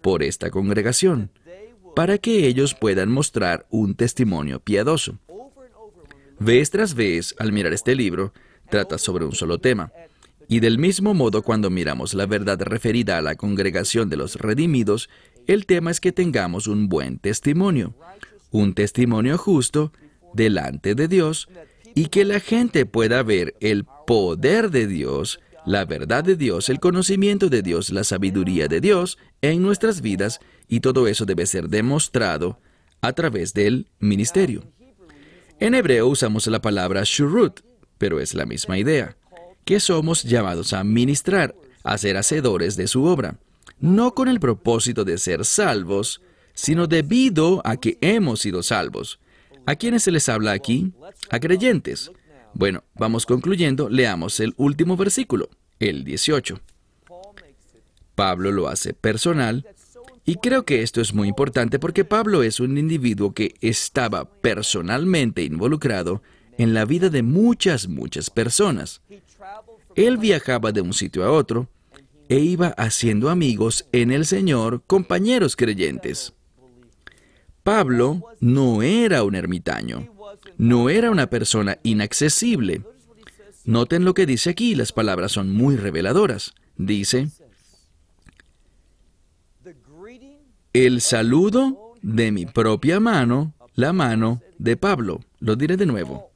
por 0.00 0.22
esta 0.22 0.50
congregación, 0.50 1.30
para 1.94 2.18
que 2.18 2.46
ellos 2.46 2.74
puedan 2.74 3.10
mostrar 3.10 3.66
un 3.70 3.94
testimonio 3.94 4.60
piadoso. 4.60 5.18
Vez 6.38 6.70
tras 6.70 6.94
vez, 6.94 7.34
al 7.38 7.52
mirar 7.52 7.72
este 7.72 7.94
libro, 7.94 8.32
trata 8.68 8.98
sobre 8.98 9.24
un 9.24 9.32
solo 9.32 9.58
tema. 9.58 9.92
Y 10.48 10.60
del 10.60 10.78
mismo 10.78 11.14
modo, 11.14 11.42
cuando 11.42 11.70
miramos 11.70 12.14
la 12.14 12.26
verdad 12.26 12.60
referida 12.60 13.18
a 13.18 13.22
la 13.22 13.36
congregación 13.36 14.08
de 14.08 14.16
los 14.16 14.36
redimidos, 14.36 15.08
el 15.46 15.66
tema 15.66 15.90
es 15.90 16.00
que 16.00 16.12
tengamos 16.12 16.66
un 16.66 16.88
buen 16.88 17.18
testimonio, 17.18 17.94
un 18.50 18.74
testimonio 18.74 19.38
justo 19.38 19.92
delante 20.34 20.94
de 20.94 21.08
Dios 21.08 21.48
y 21.94 22.06
que 22.06 22.24
la 22.24 22.40
gente 22.40 22.86
pueda 22.86 23.22
ver 23.22 23.54
el 23.60 23.84
poder 24.06 24.70
de 24.70 24.86
Dios, 24.86 25.40
la 25.64 25.84
verdad 25.84 26.24
de 26.24 26.36
Dios, 26.36 26.68
el 26.68 26.80
conocimiento 26.80 27.48
de 27.48 27.62
Dios, 27.62 27.90
la 27.90 28.04
sabiduría 28.04 28.68
de 28.68 28.80
Dios 28.80 29.18
en 29.42 29.62
nuestras 29.62 30.00
vidas 30.00 30.40
y 30.72 30.80
todo 30.80 31.06
eso 31.06 31.26
debe 31.26 31.44
ser 31.44 31.68
demostrado 31.68 32.58
a 33.02 33.12
través 33.12 33.52
del 33.52 33.88
ministerio. 33.98 34.64
En 35.60 35.74
hebreo 35.74 36.08
usamos 36.08 36.46
la 36.46 36.62
palabra 36.62 37.02
shurut, 37.04 37.60
pero 37.98 38.20
es 38.20 38.32
la 38.32 38.46
misma 38.46 38.78
idea, 38.78 39.18
que 39.66 39.80
somos 39.80 40.22
llamados 40.22 40.72
a 40.72 40.82
ministrar, 40.82 41.54
a 41.84 41.98
ser 41.98 42.16
hacedores 42.16 42.76
de 42.76 42.88
su 42.88 43.04
obra 43.04 43.38
no 43.82 44.14
con 44.14 44.28
el 44.28 44.40
propósito 44.40 45.04
de 45.04 45.18
ser 45.18 45.44
salvos, 45.44 46.22
sino 46.54 46.86
debido 46.86 47.60
a 47.66 47.76
que 47.76 47.98
hemos 48.00 48.40
sido 48.40 48.62
salvos. 48.62 49.18
¿A 49.66 49.74
quiénes 49.74 50.04
se 50.04 50.12
les 50.12 50.28
habla 50.30 50.52
aquí? 50.52 50.92
A 51.28 51.38
creyentes. 51.38 52.10
Bueno, 52.54 52.84
vamos 52.94 53.26
concluyendo, 53.26 53.90
leamos 53.90 54.40
el 54.40 54.54
último 54.56 54.96
versículo, 54.96 55.50
el 55.80 56.04
18. 56.04 56.60
Pablo 58.14 58.52
lo 58.52 58.68
hace 58.68 58.94
personal 58.94 59.66
y 60.24 60.36
creo 60.36 60.64
que 60.64 60.82
esto 60.82 61.00
es 61.00 61.14
muy 61.14 61.28
importante 61.28 61.78
porque 61.78 62.04
Pablo 62.04 62.42
es 62.42 62.60
un 62.60 62.78
individuo 62.78 63.32
que 63.32 63.54
estaba 63.60 64.24
personalmente 64.24 65.42
involucrado 65.42 66.22
en 66.58 66.74
la 66.74 66.84
vida 66.84 67.08
de 67.08 67.22
muchas, 67.22 67.88
muchas 67.88 68.30
personas. 68.30 69.00
Él 69.96 70.18
viajaba 70.18 70.72
de 70.72 70.80
un 70.80 70.92
sitio 70.92 71.24
a 71.24 71.32
otro, 71.32 71.68
e 72.28 72.38
iba 72.38 72.68
haciendo 72.78 73.28
amigos 73.28 73.86
en 73.92 74.10
el 74.10 74.24
Señor, 74.24 74.82
compañeros 74.86 75.54
creyentes. 75.54 76.32
Pablo 77.62 78.22
no 78.40 78.82
era 78.82 79.22
un 79.22 79.34
ermitaño, 79.34 80.08
no 80.56 80.88
era 80.88 81.10
una 81.10 81.28
persona 81.28 81.78
inaccesible. 81.82 82.82
Noten 83.64 84.04
lo 84.04 84.14
que 84.14 84.24
dice 84.24 84.48
aquí, 84.48 84.74
las 84.74 84.92
palabras 84.92 85.32
son 85.32 85.52
muy 85.52 85.76
reveladoras. 85.76 86.54
Dice, 86.76 87.28
el 90.72 91.00
saludo 91.00 91.94
de 92.02 92.32
mi 92.32 92.46
propia 92.46 92.98
mano, 92.98 93.54
la 93.74 93.92
mano 93.92 94.42
de 94.58 94.76
Pablo. 94.76 95.20
Lo 95.38 95.56
diré 95.56 95.76
de 95.76 95.86
nuevo. 95.86 96.30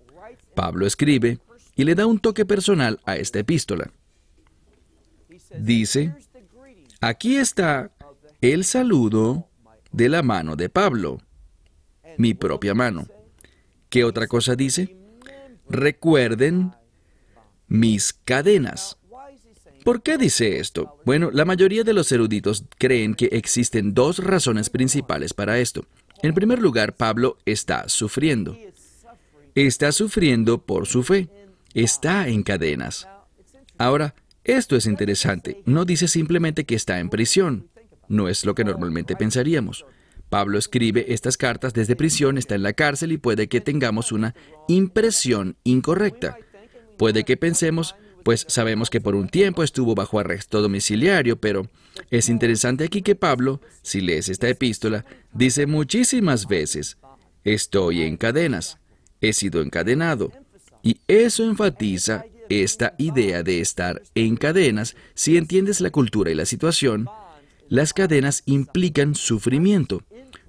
Pablo 0.55 0.87
escribe 0.87 1.39
y 1.75 1.85
le 1.85 1.95
da 1.95 2.07
un 2.07 2.19
toque 2.19 2.45
personal 2.45 3.01
a 3.05 3.17
esta 3.17 3.39
epístola. 3.39 3.91
Dice, 5.59 6.15
aquí 7.01 7.37
está 7.37 7.91
el 8.41 8.65
saludo 8.65 9.49
de 9.93 10.09
la 10.09 10.23
mano 10.23 10.57
de 10.57 10.69
Pablo, 10.69 11.19
mi 12.19 12.35
propia 12.35 12.75
mano. 12.75 13.07
¿Qué 13.89 14.05
otra 14.05 14.27
cosa 14.27 14.55
dice? 14.55 14.97
Recuerden 15.69 16.73
mis 17.69 18.13
cadenas. 18.13 18.99
¿Por 19.87 20.03
qué 20.03 20.19
dice 20.19 20.59
esto? 20.59 20.99
Bueno, 21.05 21.31
la 21.33 21.45
mayoría 21.45 21.85
de 21.85 21.93
los 21.93 22.11
eruditos 22.11 22.65
creen 22.77 23.15
que 23.15 23.27
existen 23.27 23.95
dos 23.95 24.19
razones 24.19 24.69
principales 24.69 25.33
para 25.33 25.61
esto. 25.61 25.87
En 26.25 26.35
primer 26.35 26.59
lugar, 26.59 26.97
Pablo 26.97 27.39
está 27.47 27.89
sufriendo. 27.89 28.59
Está 29.55 29.93
sufriendo 29.93 30.61
por 30.61 30.89
su 30.89 31.05
fe. 31.05 31.29
Está 31.73 32.27
en 32.27 32.43
cadenas. 32.43 33.07
Ahora, 33.79 34.17
esto 34.43 34.75
es 34.75 34.87
interesante. 34.87 35.63
No 35.67 35.85
dice 35.85 36.09
simplemente 36.09 36.65
que 36.65 36.75
está 36.75 36.99
en 36.99 37.09
prisión. 37.09 37.69
No 38.09 38.29
es 38.29 38.45
lo 38.45 38.57
que 38.57 38.65
normalmente 38.65 39.15
pensaríamos. 39.15 39.87
Pablo 40.29 40.59
escribe 40.59 41.13
estas 41.15 41.37
cartas 41.37 41.75
desde 41.75 41.95
prisión, 41.95 42.39
está 42.39 42.57
en 42.57 42.65
la 42.65 42.73
cárcel 42.73 43.13
y 43.13 43.19
puede 43.19 43.47
que 43.49 43.61
tengamos 43.61 44.11
una 44.11 44.35
impresión 44.67 45.55
incorrecta. 45.63 46.39
Puede 46.99 47.23
que 47.23 47.37
pensemos, 47.37 47.95
pues 48.27 48.45
sabemos 48.49 48.91
que 48.91 49.01
por 49.01 49.15
un 49.15 49.29
tiempo 49.29 49.63
estuvo 49.63 49.95
bajo 49.95 50.19
arresto 50.19 50.61
domiciliario, 50.61 51.41
pero 51.41 51.71
es 52.11 52.29
interesante 52.29 52.83
aquí 52.83 53.01
que 53.01 53.15
Pablo, 53.15 53.61
si 53.83 54.01
lees 54.01 54.29
esta 54.29 54.49
epístola, 54.49 55.05
dice 55.33 55.67
muchísimas 55.67 56.49
veces, 56.49 56.99
estoy 57.45 58.03
en 58.03 58.17
cadenas, 58.17 58.79
he 59.21 59.33
sido 59.33 59.63
encadenado. 59.63 60.33
Y 60.83 60.99
eso 61.07 61.45
enfatiza 61.45 62.25
esta 62.49 62.97
idea 62.99 63.45
de 63.45 63.61
estar 63.61 64.03
en 64.17 64.35
cadenas. 64.35 64.97
Si 65.15 65.37
entiendes 65.37 65.81
la 65.81 65.91
cultura 65.91 66.33
y 66.33 66.35
la 66.35 66.47
situación, 66.47 67.09
las 67.69 67.93
cadenas 67.93 68.43
implican 68.47 69.15
sufrimiento. 69.15 70.03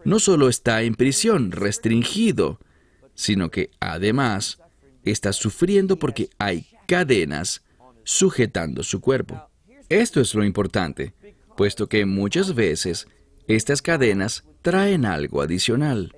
No 0.04 0.18
solo 0.18 0.50
está 0.50 0.82
en 0.82 0.96
prisión, 0.96 1.52
restringido, 1.52 2.60
sino 3.14 3.52
que 3.52 3.70
además 3.80 4.58
está 5.04 5.32
sufriendo 5.32 6.00
porque 6.00 6.32
hay 6.40 6.66
cadenas 6.88 7.62
sujetando 8.08 8.84
su 8.84 9.02
cuerpo. 9.02 9.50
Esto 9.90 10.22
es 10.22 10.34
lo 10.34 10.46
importante, 10.46 11.14
puesto 11.58 11.90
que 11.90 12.06
muchas 12.06 12.56
veces 12.56 13.06
estas 13.50 13.82
cadenas 13.82 14.46
traen 14.62 15.04
algo 15.06 15.42
adicional. 15.42 16.16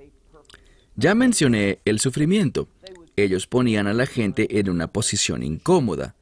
Ya 0.95 1.15
mencioné 1.15 1.79
el 1.85 1.99
sufrimiento. 1.99 2.69
Ellos 3.15 3.47
ponían 3.47 3.87
a 3.87 3.93
la 3.93 4.05
gente 4.05 4.59
en 4.59 4.69
una 4.69 4.93
posición 4.93 5.41
incómoda. 5.41 6.15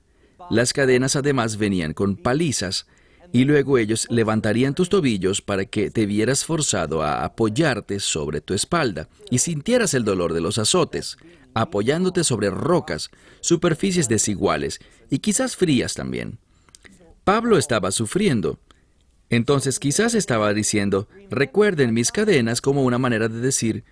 Las 0.49 0.71
cadenas 0.71 1.17
además 1.17 1.57
venían 1.57 1.93
con 1.93 2.15
palizas 2.15 2.87
y 3.31 3.45
luego 3.45 3.77
ellos 3.77 4.07
levantarían 4.09 4.73
tus 4.73 4.89
tobillos 4.89 5.41
para 5.41 5.65
que 5.65 5.89
te 5.91 6.05
vieras 6.05 6.45
forzado 6.45 7.01
a 7.01 7.23
apoyarte 7.23 7.99
sobre 7.99 8.41
tu 8.41 8.53
espalda 8.53 9.09
y 9.29 9.39
sintieras 9.39 9.93
el 9.93 10.03
dolor 10.03 10.33
de 10.33 10.41
los 10.41 10.57
azotes, 10.57 11.17
apoyándote 11.53 12.23
sobre 12.23 12.49
rocas, 12.49 13.09
superficies 13.41 14.07
desiguales 14.07 14.79
y 15.09 15.19
quizás 15.19 15.55
frías 15.55 15.93
también. 15.93 16.39
Pablo 17.23 17.57
estaba 17.57 17.91
sufriendo. 17.91 18.59
Entonces 19.29 19.79
quizás 19.79 20.13
estaba 20.13 20.53
diciendo, 20.53 21.09
recuerden 21.29 21.93
mis 21.93 22.13
cadenas 22.13 22.61
como 22.61 22.83
una 22.83 22.97
manera 22.97 23.27
de 23.27 23.41
decir, 23.41 23.83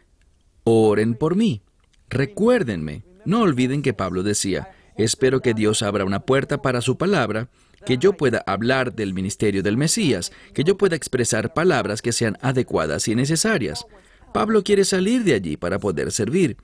oren 0.63 1.15
por 1.15 1.35
mí, 1.35 1.61
recuérdenme. 2.09 3.03
No 3.25 3.41
olviden 3.41 3.81
que 3.81 3.93
Pablo 3.93 4.23
decía, 4.23 4.69
espero 4.97 5.41
que 5.41 5.53
Dios 5.53 5.81
abra 5.81 6.05
una 6.05 6.21
puerta 6.21 6.61
para 6.61 6.79
su 6.79 6.97
palabra, 6.97 7.49
que 7.85 7.97
yo 7.97 8.13
pueda 8.13 8.43
hablar 8.45 8.93
del 8.93 9.13
ministerio 9.13 9.63
del 9.63 9.77
Mesías, 9.77 10.31
que 10.53 10.63
yo 10.63 10.77
pueda 10.77 10.95
expresar 10.95 11.53
palabras 11.53 12.01
que 12.01 12.11
sean 12.11 12.37
adecuadas 12.41 13.07
y 13.07 13.15
necesarias. 13.15 13.85
Pablo 14.33 14.63
quiere 14.63 14.83
salir 14.83 15.23
de 15.23 15.33
allí 15.33 15.57
para 15.57 15.79
poder 15.79 16.11
servir. 16.11 16.57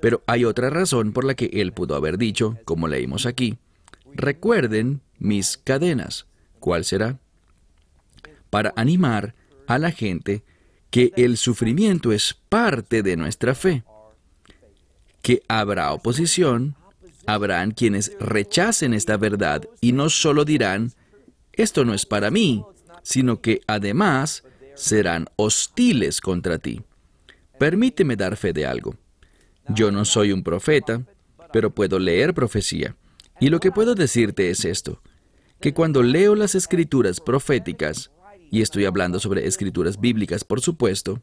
Pero 0.00 0.22
hay 0.26 0.44
otra 0.44 0.70
razón 0.70 1.12
por 1.12 1.24
la 1.24 1.34
que 1.34 1.50
él 1.52 1.72
pudo 1.72 1.94
haber 1.94 2.18
dicho, 2.18 2.58
como 2.64 2.88
leímos 2.88 3.26
aquí, 3.26 3.58
recuerden 4.14 5.02
mis 5.18 5.58
cadenas. 5.58 6.26
¿Cuál 6.58 6.84
será? 6.84 7.18
Para 8.48 8.72
animar 8.76 9.34
a 9.66 9.78
la 9.78 9.90
gente 9.90 10.42
que 10.90 11.12
el 11.16 11.36
sufrimiento 11.36 12.12
es 12.12 12.36
parte 12.48 13.02
de 13.02 13.16
nuestra 13.16 13.54
fe, 13.54 13.84
que 15.22 15.42
habrá 15.48 15.92
oposición, 15.92 16.74
habrán 17.32 17.70
quienes 17.72 18.12
rechacen 18.18 18.94
esta 18.94 19.16
verdad 19.16 19.68
y 19.80 19.92
no 19.92 20.08
solo 20.10 20.44
dirán, 20.44 20.92
esto 21.52 21.84
no 21.84 21.94
es 21.94 22.06
para 22.06 22.30
mí, 22.30 22.64
sino 23.02 23.40
que 23.40 23.60
además 23.66 24.44
serán 24.74 25.26
hostiles 25.36 26.20
contra 26.20 26.58
ti. 26.58 26.82
Permíteme 27.58 28.16
dar 28.16 28.36
fe 28.36 28.52
de 28.52 28.66
algo. 28.66 28.96
Yo 29.68 29.90
no 29.90 30.04
soy 30.04 30.32
un 30.32 30.42
profeta, 30.42 31.02
pero 31.52 31.74
puedo 31.74 31.98
leer 31.98 32.34
profecía. 32.34 32.96
Y 33.40 33.48
lo 33.48 33.60
que 33.60 33.72
puedo 33.72 33.94
decirte 33.94 34.50
es 34.50 34.64
esto, 34.64 35.02
que 35.60 35.74
cuando 35.74 36.02
leo 36.02 36.34
las 36.34 36.54
escrituras 36.54 37.20
proféticas, 37.20 38.10
y 38.50 38.62
estoy 38.62 38.84
hablando 38.84 39.20
sobre 39.20 39.46
escrituras 39.46 40.00
bíblicas, 40.00 40.44
por 40.44 40.60
supuesto, 40.60 41.22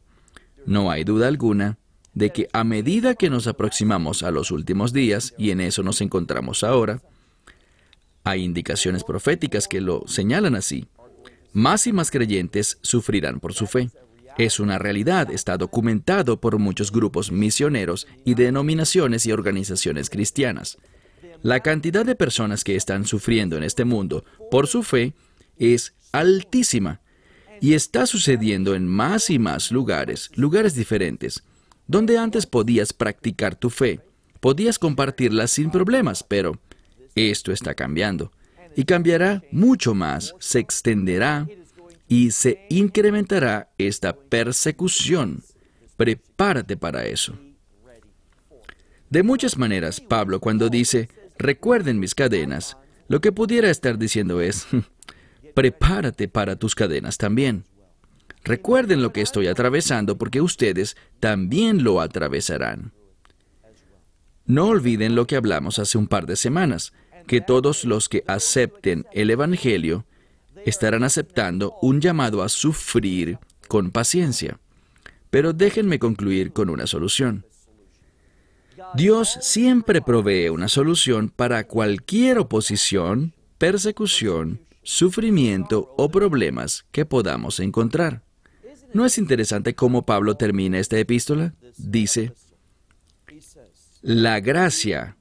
no 0.64 0.90
hay 0.90 1.04
duda 1.04 1.28
alguna 1.28 1.78
de 2.14 2.30
que 2.30 2.48
a 2.52 2.64
medida 2.64 3.14
que 3.14 3.30
nos 3.30 3.46
aproximamos 3.46 4.22
a 4.22 4.30
los 4.30 4.50
últimos 4.50 4.92
días, 4.92 5.34
y 5.38 5.50
en 5.50 5.60
eso 5.60 5.82
nos 5.82 6.00
encontramos 6.00 6.64
ahora, 6.64 7.02
hay 8.24 8.44
indicaciones 8.44 9.04
proféticas 9.04 9.68
que 9.68 9.80
lo 9.80 10.04
señalan 10.06 10.54
así. 10.54 10.86
Más 11.52 11.86
y 11.86 11.92
más 11.92 12.10
creyentes 12.10 12.78
sufrirán 12.82 13.40
por 13.40 13.54
su 13.54 13.66
fe. 13.66 13.90
Es 14.36 14.60
una 14.60 14.78
realidad, 14.78 15.30
está 15.30 15.56
documentado 15.56 16.40
por 16.40 16.58
muchos 16.58 16.92
grupos 16.92 17.32
misioneros 17.32 18.06
y 18.24 18.34
denominaciones 18.34 19.26
y 19.26 19.32
organizaciones 19.32 20.10
cristianas. 20.10 20.78
La 21.42 21.60
cantidad 21.60 22.04
de 22.04 22.14
personas 22.14 22.64
que 22.64 22.76
están 22.76 23.06
sufriendo 23.06 23.56
en 23.56 23.62
este 23.62 23.84
mundo 23.84 24.24
por 24.50 24.66
su 24.66 24.82
fe 24.82 25.14
es 25.56 25.94
altísima 26.12 27.00
y 27.60 27.74
está 27.74 28.06
sucediendo 28.06 28.74
en 28.74 28.86
más 28.86 29.30
y 29.30 29.38
más 29.38 29.72
lugares, 29.72 30.30
lugares 30.34 30.74
diferentes, 30.74 31.42
donde 31.88 32.18
antes 32.18 32.46
podías 32.46 32.92
practicar 32.92 33.56
tu 33.56 33.70
fe, 33.70 34.00
podías 34.40 34.78
compartirla 34.78 35.48
sin 35.48 35.70
problemas, 35.70 36.22
pero 36.22 36.60
esto 37.16 37.50
está 37.50 37.74
cambiando 37.74 38.30
y 38.76 38.84
cambiará 38.84 39.42
mucho 39.50 39.94
más, 39.94 40.34
se 40.38 40.60
extenderá 40.60 41.48
y 42.06 42.30
se 42.30 42.66
incrementará 42.70 43.70
esta 43.76 44.14
persecución. 44.14 45.42
Prepárate 45.96 46.76
para 46.76 47.06
eso. 47.06 47.36
De 49.10 49.22
muchas 49.22 49.58
maneras, 49.58 50.00
Pablo 50.00 50.38
cuando 50.38 50.68
dice, 50.68 51.08
recuerden 51.38 51.98
mis 51.98 52.14
cadenas, 52.14 52.76
lo 53.08 53.20
que 53.20 53.32
pudiera 53.32 53.70
estar 53.70 53.98
diciendo 53.98 54.40
es, 54.40 54.66
prepárate 55.54 56.28
para 56.28 56.56
tus 56.56 56.74
cadenas 56.74 57.18
también. 57.18 57.64
Recuerden 58.48 59.02
lo 59.02 59.12
que 59.12 59.20
estoy 59.20 59.46
atravesando 59.46 60.16
porque 60.16 60.40
ustedes 60.40 60.96
también 61.20 61.84
lo 61.84 62.00
atravesarán. 62.00 62.92
No 64.46 64.68
olviden 64.68 65.14
lo 65.14 65.26
que 65.26 65.36
hablamos 65.36 65.78
hace 65.78 65.98
un 65.98 66.06
par 66.06 66.24
de 66.24 66.34
semanas, 66.34 66.94
que 67.26 67.42
todos 67.42 67.84
los 67.84 68.08
que 68.08 68.24
acepten 68.26 69.04
el 69.12 69.28
Evangelio 69.28 70.06
estarán 70.64 71.04
aceptando 71.04 71.76
un 71.82 72.00
llamado 72.00 72.42
a 72.42 72.48
sufrir 72.48 73.38
con 73.68 73.90
paciencia. 73.90 74.58
Pero 75.28 75.52
déjenme 75.52 75.98
concluir 75.98 76.54
con 76.54 76.70
una 76.70 76.86
solución. 76.86 77.44
Dios 78.94 79.36
siempre 79.42 80.00
provee 80.00 80.48
una 80.48 80.68
solución 80.68 81.28
para 81.28 81.64
cualquier 81.64 82.38
oposición, 82.38 83.34
persecución, 83.58 84.60
sufrimiento 84.82 85.92
o 85.98 86.08
problemas 86.08 86.86
que 86.92 87.04
podamos 87.04 87.60
encontrar. 87.60 88.22
¿No 88.94 89.04
es 89.04 89.18
interesante 89.18 89.74
cómo 89.74 90.06
Pablo 90.06 90.36
termina 90.36 90.78
esta 90.78 90.98
epístola? 90.98 91.54
Dice, 91.76 92.32
la 94.02 94.40
gracia. 94.40 95.16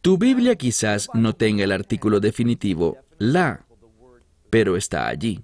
Tu 0.00 0.18
Biblia 0.18 0.54
quizás 0.56 1.08
no 1.14 1.34
tenga 1.34 1.64
el 1.64 1.72
artículo 1.72 2.20
definitivo 2.20 2.98
la, 3.18 3.64
pero 4.50 4.76
está 4.76 5.08
allí. 5.08 5.42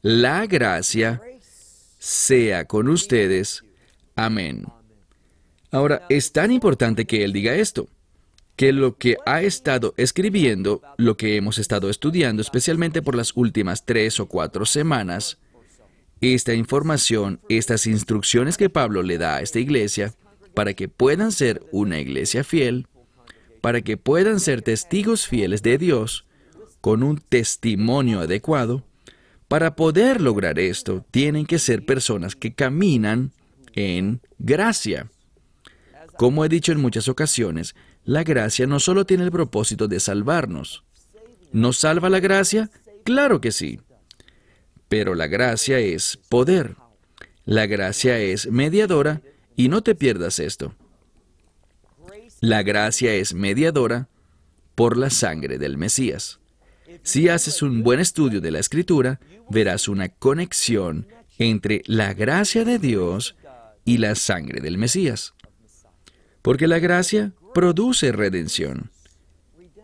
La 0.00 0.46
gracia 0.46 1.20
sea 1.98 2.66
con 2.66 2.88
ustedes. 2.88 3.64
Amén. 4.14 4.64
Ahora, 5.70 6.06
es 6.08 6.32
tan 6.32 6.52
importante 6.52 7.06
que 7.06 7.24
Él 7.24 7.32
diga 7.32 7.54
esto, 7.54 7.88
que 8.56 8.72
lo 8.72 8.96
que 8.96 9.16
ha 9.24 9.42
estado 9.42 9.94
escribiendo, 9.96 10.82
lo 10.98 11.16
que 11.16 11.36
hemos 11.36 11.58
estado 11.58 11.88
estudiando, 11.88 12.42
especialmente 12.42 13.02
por 13.02 13.14
las 13.14 13.32
últimas 13.36 13.84
tres 13.86 14.20
o 14.20 14.26
cuatro 14.26 14.66
semanas, 14.66 15.38
esta 16.22 16.54
información, 16.54 17.40
estas 17.48 17.86
instrucciones 17.86 18.56
que 18.56 18.70
Pablo 18.70 19.02
le 19.02 19.18
da 19.18 19.36
a 19.36 19.40
esta 19.42 19.58
iglesia, 19.58 20.14
para 20.54 20.74
que 20.74 20.88
puedan 20.88 21.32
ser 21.32 21.62
una 21.72 21.98
iglesia 21.98 22.44
fiel, 22.44 22.86
para 23.60 23.82
que 23.82 23.96
puedan 23.96 24.38
ser 24.40 24.62
testigos 24.62 25.26
fieles 25.26 25.62
de 25.62 25.78
Dios, 25.78 26.24
con 26.80 27.02
un 27.02 27.18
testimonio 27.18 28.20
adecuado, 28.20 28.84
para 29.48 29.76
poder 29.76 30.20
lograr 30.20 30.58
esto, 30.58 31.04
tienen 31.10 31.44
que 31.44 31.58
ser 31.58 31.84
personas 31.84 32.36
que 32.36 32.54
caminan 32.54 33.32
en 33.74 34.20
gracia. 34.38 35.10
Como 36.16 36.44
he 36.44 36.48
dicho 36.48 36.72
en 36.72 36.80
muchas 36.80 37.08
ocasiones, 37.08 37.74
la 38.04 38.22
gracia 38.24 38.66
no 38.66 38.80
solo 38.80 39.04
tiene 39.06 39.24
el 39.24 39.30
propósito 39.30 39.88
de 39.88 40.00
salvarnos. 40.00 40.84
¿Nos 41.52 41.78
salva 41.78 42.08
la 42.08 42.20
gracia? 42.20 42.70
Claro 43.04 43.40
que 43.40 43.52
sí. 43.52 43.80
Pero 44.92 45.14
la 45.14 45.26
gracia 45.26 45.78
es 45.78 46.18
poder. 46.28 46.76
La 47.46 47.64
gracia 47.64 48.18
es 48.18 48.50
mediadora 48.50 49.22
y 49.56 49.70
no 49.70 49.82
te 49.82 49.94
pierdas 49.94 50.38
esto. 50.38 50.74
La 52.42 52.62
gracia 52.62 53.14
es 53.14 53.32
mediadora 53.32 54.10
por 54.74 54.98
la 54.98 55.08
sangre 55.08 55.56
del 55.56 55.78
Mesías. 55.78 56.40
Si 57.02 57.30
haces 57.30 57.62
un 57.62 57.82
buen 57.82 58.00
estudio 58.00 58.42
de 58.42 58.50
la 58.50 58.58
Escritura, 58.58 59.18
verás 59.48 59.88
una 59.88 60.10
conexión 60.10 61.06
entre 61.38 61.80
la 61.86 62.12
gracia 62.12 62.66
de 62.66 62.78
Dios 62.78 63.34
y 63.86 63.96
la 63.96 64.14
sangre 64.14 64.60
del 64.60 64.76
Mesías. 64.76 65.32
Porque 66.42 66.66
la 66.66 66.80
gracia 66.80 67.32
produce 67.54 68.12
redención. 68.12 68.90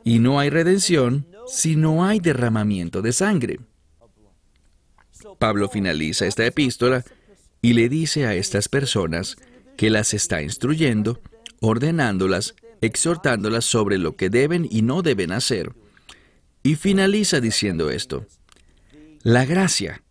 Y 0.04 0.18
no 0.18 0.38
hay 0.38 0.50
redención 0.50 1.26
si 1.46 1.76
no 1.76 2.04
hay 2.04 2.20
derramamiento 2.20 3.00
de 3.00 3.14
sangre. 3.14 3.58
Pablo 5.38 5.68
finaliza 5.68 6.26
esta 6.26 6.44
epístola 6.44 7.04
y 7.62 7.72
le 7.72 7.88
dice 7.88 8.26
a 8.26 8.34
estas 8.34 8.68
personas 8.68 9.36
que 9.76 9.90
las 9.90 10.14
está 10.14 10.42
instruyendo 10.42 11.20
ordenándolas, 11.60 12.54
exhortándolas 12.80 13.64
sobre 13.64 13.98
lo 13.98 14.16
que 14.16 14.30
deben 14.30 14.66
y 14.70 14.82
no 14.82 15.02
deben 15.02 15.32
hacer. 15.32 15.72
Y 16.62 16.76
finaliza 16.76 17.40
diciendo 17.40 17.90
esto. 17.90 18.26
La 19.22 19.44
gracia. 19.44 20.02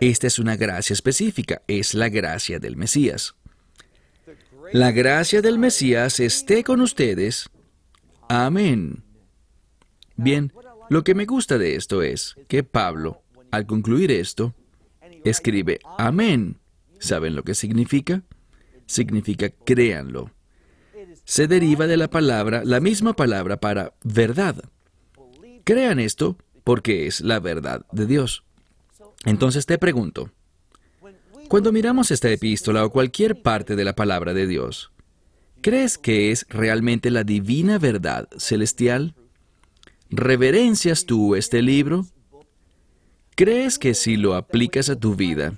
Esta 0.00 0.26
es 0.26 0.38
una 0.38 0.56
gracia 0.56 0.92
específica, 0.92 1.62
es 1.66 1.94
la 1.94 2.08
gracia 2.08 2.58
del 2.58 2.76
Mesías. 2.76 3.34
La 4.72 4.92
gracia 4.92 5.40
del 5.40 5.58
Mesías 5.58 6.20
esté 6.20 6.64
con 6.64 6.80
ustedes. 6.80 7.48
Amén. 8.28 9.04
Bien, 10.16 10.52
lo 10.90 11.02
que 11.04 11.14
me 11.14 11.24
gusta 11.24 11.56
de 11.56 11.76
esto 11.76 12.02
es 12.02 12.34
que 12.48 12.62
Pablo, 12.62 13.22
al 13.50 13.66
concluir 13.66 14.10
esto, 14.10 14.54
escribe 15.30 15.80
Amén. 15.98 16.58
¿Saben 16.98 17.36
lo 17.36 17.42
que 17.42 17.54
significa? 17.54 18.22
Significa 18.86 19.50
créanlo 19.50 20.30
se 21.26 21.48
deriva 21.48 21.88
de 21.88 21.96
la 21.96 22.08
palabra, 22.08 22.62
la 22.64 22.78
misma 22.80 23.12
palabra 23.12 23.58
para 23.58 23.94
verdad. 24.04 24.62
Crean 25.64 25.98
esto 25.98 26.38
porque 26.62 27.08
es 27.08 27.20
la 27.20 27.40
verdad 27.40 27.84
de 27.90 28.06
Dios. 28.06 28.44
Entonces 29.24 29.66
te 29.66 29.76
pregunto, 29.76 30.30
cuando 31.48 31.72
miramos 31.72 32.12
esta 32.12 32.30
epístola 32.30 32.84
o 32.84 32.90
cualquier 32.90 33.42
parte 33.42 33.74
de 33.74 33.84
la 33.84 33.96
palabra 33.96 34.34
de 34.34 34.46
Dios, 34.46 34.92
¿crees 35.62 35.98
que 35.98 36.30
es 36.30 36.46
realmente 36.48 37.10
la 37.10 37.24
divina 37.24 37.78
verdad 37.78 38.28
celestial? 38.38 39.16
¿Reverencias 40.10 41.06
tú 41.06 41.34
este 41.34 41.60
libro? 41.60 42.06
¿Crees 43.36 43.78
que 43.78 43.92
si 43.92 44.16
lo 44.16 44.34
aplicas 44.34 44.88
a 44.88 44.96
tu 44.96 45.14
vida, 45.14 45.52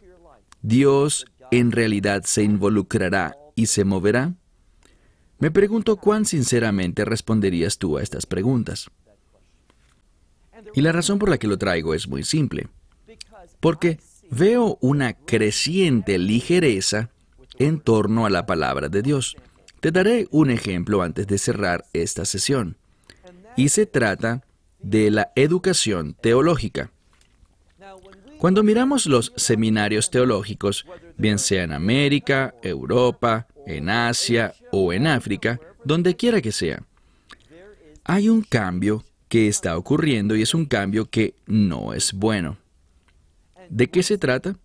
Dios 0.63 1.27
en 1.53 1.71
realidad 1.71 2.25
se 2.25 2.43
involucrará 2.43 3.37
y 3.55 3.67
se 3.67 3.85
moverá? 3.85 4.35
Me 5.39 5.53
pregunto 5.53 5.97
cuán 5.97 6.27
sinceramente 6.27 7.05
responderías 7.05 7.79
tú 7.79 7.97
a 7.97 8.03
estas 8.03 8.27
preguntas. 8.27 8.91
Y 10.75 10.81
la 10.81 10.91
razón 10.91 11.21
por 11.21 11.29
la 11.29 11.39
que 11.39 11.47
lo 11.47 11.57
traigo 11.57 11.95
es 11.95 12.09
muy 12.09 12.25
simple. 12.25 12.67
Porque 13.61 14.01
veo 14.29 14.77
una 14.81 15.13
creciente 15.13 16.19
ligereza 16.19 17.11
en 17.61 17.79
torno 17.79 18.27
a 18.27 18.31
la 18.31 18.45
palabra 18.45 18.89
de 18.89 19.03
Dios. 19.03 19.37
Te 19.79 19.93
daré 19.93 20.27
un 20.33 20.51
ejemplo 20.51 21.01
antes 21.01 21.29
de 21.29 21.39
cerrar 21.39 21.85
esta 21.93 22.25
sesión. 22.25 22.77
Y 23.57 23.69
se 23.69 23.87
trata 23.87 24.45
de 24.81 25.13
la 25.13 25.31
educación 25.37 26.17
teológica. 26.21 26.91
Cuando 28.39 28.63
miramos 28.63 29.07
los 29.07 29.33
seminarios 29.37 30.11
teológicos, 30.11 30.87
bien 31.17 31.41
sea 31.41 31.65
en 31.65 31.73
América, 31.73 32.55
Europa, 32.63 33.49
en 33.67 33.91
Asia 33.91 34.55
o 34.71 34.93
en 34.93 35.09
África, 35.09 35.61
donde 35.85 36.15
quiera 36.15 36.41
que 36.41 36.53
sea. 36.53 36.85
Hay 38.05 38.29
un 38.29 38.43
cambio 38.43 39.05
que 39.29 39.49
está 39.49 39.77
ocurriendo 39.77 40.37
y 40.37 40.43
es 40.43 40.55
un 40.55 40.67
cambio 40.67 41.11
que 41.11 41.35
no 41.47 41.93
es 41.93 42.13
bueno. 42.13 42.59
¿De 43.69 43.91
qué 43.91 44.03
se 44.03 44.19
trata? 44.19 44.57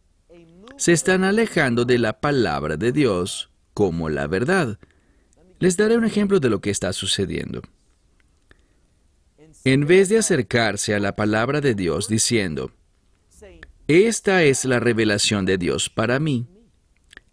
Se 0.78 0.94
están 0.94 1.24
alejando 1.24 1.84
de 1.84 1.98
la 1.98 2.20
palabra 2.20 2.78
de 2.78 2.92
Dios 2.92 3.50
como 3.74 4.10
la 4.10 4.28
verdad. 4.28 4.78
Les 5.60 5.78
daré 5.78 5.98
un 5.98 6.06
ejemplo 6.06 6.40
de 6.40 6.50
lo 6.50 6.62
que 6.62 6.70
está 6.70 6.94
sucediendo. 6.94 7.62
En 9.66 9.88
vez 9.88 10.10
de 10.10 10.18
acercarse 10.18 10.94
a 10.94 11.00
la 11.00 11.16
palabra 11.16 11.60
de 11.60 11.74
Dios 11.74 12.08
diciendo, 12.08 12.72
esta 13.88 14.44
es 14.44 14.66
la 14.66 14.80
revelación 14.80 15.46
de 15.46 15.58
Dios 15.58 15.90
para 15.90 16.20
mí, 16.20 16.48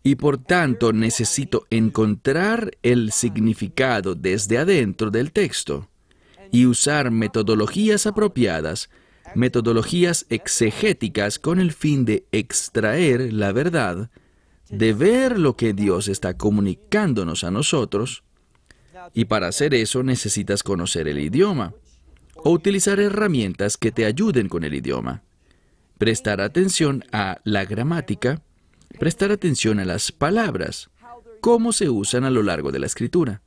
y 0.02 0.16
por 0.16 0.38
tanto 0.38 0.92
necesito 0.92 1.66
encontrar 1.70 2.72
el 2.82 3.12
significado 3.12 4.14
desde 4.14 4.58
adentro 4.58 5.10
del 5.10 5.30
texto 5.30 5.88
y 6.50 6.66
usar 6.66 7.10
metodologías 7.10 8.06
apropiadas, 8.06 8.90
metodologías 9.34 10.26
exegéticas 10.28 11.38
con 11.38 11.60
el 11.60 11.72
fin 11.72 12.04
de 12.04 12.26
extraer 12.32 13.32
la 13.32 13.52
verdad, 13.52 14.10
de 14.68 14.92
ver 14.92 15.38
lo 15.38 15.56
que 15.56 15.72
Dios 15.72 16.08
está 16.08 16.36
comunicándonos 16.36 17.44
a 17.44 17.50
nosotros, 17.50 18.24
y 19.14 19.26
para 19.26 19.48
hacer 19.48 19.74
eso 19.74 20.02
necesitas 20.02 20.62
conocer 20.62 21.08
el 21.08 21.18
idioma 21.18 21.74
o 22.34 22.50
utilizar 22.50 22.98
herramientas 23.00 23.76
que 23.76 23.92
te 23.92 24.04
ayuden 24.04 24.48
con 24.48 24.64
el 24.64 24.74
idioma. 24.74 25.22
Prestar 26.00 26.40
atención 26.40 27.04
a 27.12 27.42
la 27.44 27.66
gramática, 27.66 28.40
prestar 28.98 29.32
atención 29.32 29.80
a 29.80 29.84
las 29.84 30.12
palabras, 30.12 30.88
cómo 31.42 31.74
se 31.74 31.90
usan 31.90 32.24
a 32.24 32.30
lo 32.30 32.42
largo 32.42 32.72
de 32.72 32.78
la 32.78 32.86
escritura. 32.86 33.42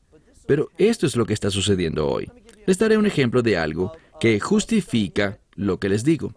Pero 0.45 0.69
esto 0.77 1.07
es 1.07 1.15
lo 1.15 1.25
que 1.25 1.33
está 1.33 1.49
sucediendo 1.49 2.07
hoy. 2.07 2.31
Les 2.67 2.77
daré 2.77 2.95
un 2.95 3.07
ejemplo 3.07 3.41
de 3.41 3.57
algo 3.57 3.93
que 4.19 4.39
justifica 4.39 5.39
lo 5.55 5.79
que 5.79 5.89
les 5.89 6.03
digo. 6.03 6.35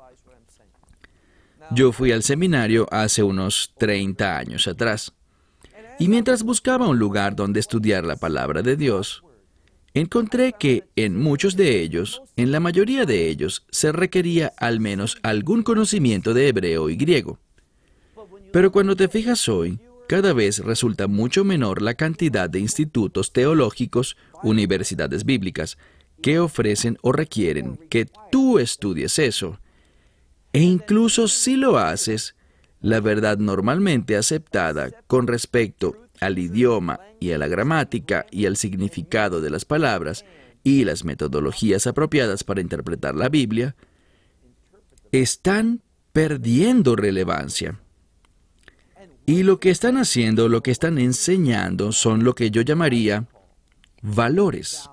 Yo 1.72 1.92
fui 1.92 2.12
al 2.12 2.22
seminario 2.22 2.88
hace 2.90 3.22
unos 3.22 3.74
30 3.76 4.38
años 4.38 4.66
atrás. 4.68 5.12
Y 5.98 6.08
mientras 6.08 6.44
buscaba 6.44 6.88
un 6.88 6.98
lugar 6.98 7.36
donde 7.36 7.60
estudiar 7.60 8.06
la 8.06 8.16
palabra 8.16 8.62
de 8.62 8.76
Dios, 8.76 9.22
encontré 10.00 10.52
que 10.52 10.84
en 10.94 11.16
muchos 11.16 11.56
de 11.56 11.80
ellos, 11.80 12.22
en 12.36 12.52
la 12.52 12.60
mayoría 12.60 13.06
de 13.06 13.28
ellos, 13.28 13.64
se 13.70 13.92
requería 13.92 14.52
al 14.58 14.78
menos 14.78 15.16
algún 15.22 15.62
conocimiento 15.62 16.34
de 16.34 16.48
hebreo 16.48 16.90
y 16.90 16.96
griego. 16.96 17.38
Pero 18.52 18.70
cuando 18.70 18.94
te 18.94 19.08
fijas 19.08 19.48
hoy, 19.48 19.80
cada 20.06 20.34
vez 20.34 20.58
resulta 20.58 21.06
mucho 21.06 21.44
menor 21.44 21.80
la 21.80 21.94
cantidad 21.94 22.50
de 22.50 22.58
institutos 22.58 23.32
teológicos, 23.32 24.18
universidades 24.42 25.24
bíblicas, 25.24 25.78
que 26.20 26.40
ofrecen 26.40 26.98
o 27.00 27.12
requieren 27.12 27.78
que 27.88 28.06
tú 28.30 28.58
estudies 28.58 29.18
eso. 29.18 29.58
E 30.52 30.60
incluso 30.60 31.26
si 31.26 31.56
lo 31.56 31.78
haces, 31.78 32.36
la 32.82 33.00
verdad 33.00 33.38
normalmente 33.38 34.14
aceptada 34.14 34.90
con 35.06 35.26
respecto 35.26 36.05
al 36.20 36.38
idioma 36.38 37.00
y 37.20 37.32
a 37.32 37.38
la 37.38 37.48
gramática 37.48 38.26
y 38.30 38.46
al 38.46 38.56
significado 38.56 39.40
de 39.40 39.50
las 39.50 39.64
palabras 39.64 40.24
y 40.62 40.84
las 40.84 41.04
metodologías 41.04 41.86
apropiadas 41.86 42.44
para 42.44 42.60
interpretar 42.60 43.14
la 43.14 43.28
Biblia, 43.28 43.76
están 45.12 45.82
perdiendo 46.12 46.96
relevancia. 46.96 47.78
Y 49.26 49.42
lo 49.42 49.58
que 49.60 49.70
están 49.70 49.96
haciendo, 49.96 50.48
lo 50.48 50.62
que 50.62 50.70
están 50.70 50.98
enseñando, 50.98 51.92
son 51.92 52.24
lo 52.24 52.34
que 52.34 52.50
yo 52.50 52.62
llamaría 52.62 53.26
valores. 54.02 54.88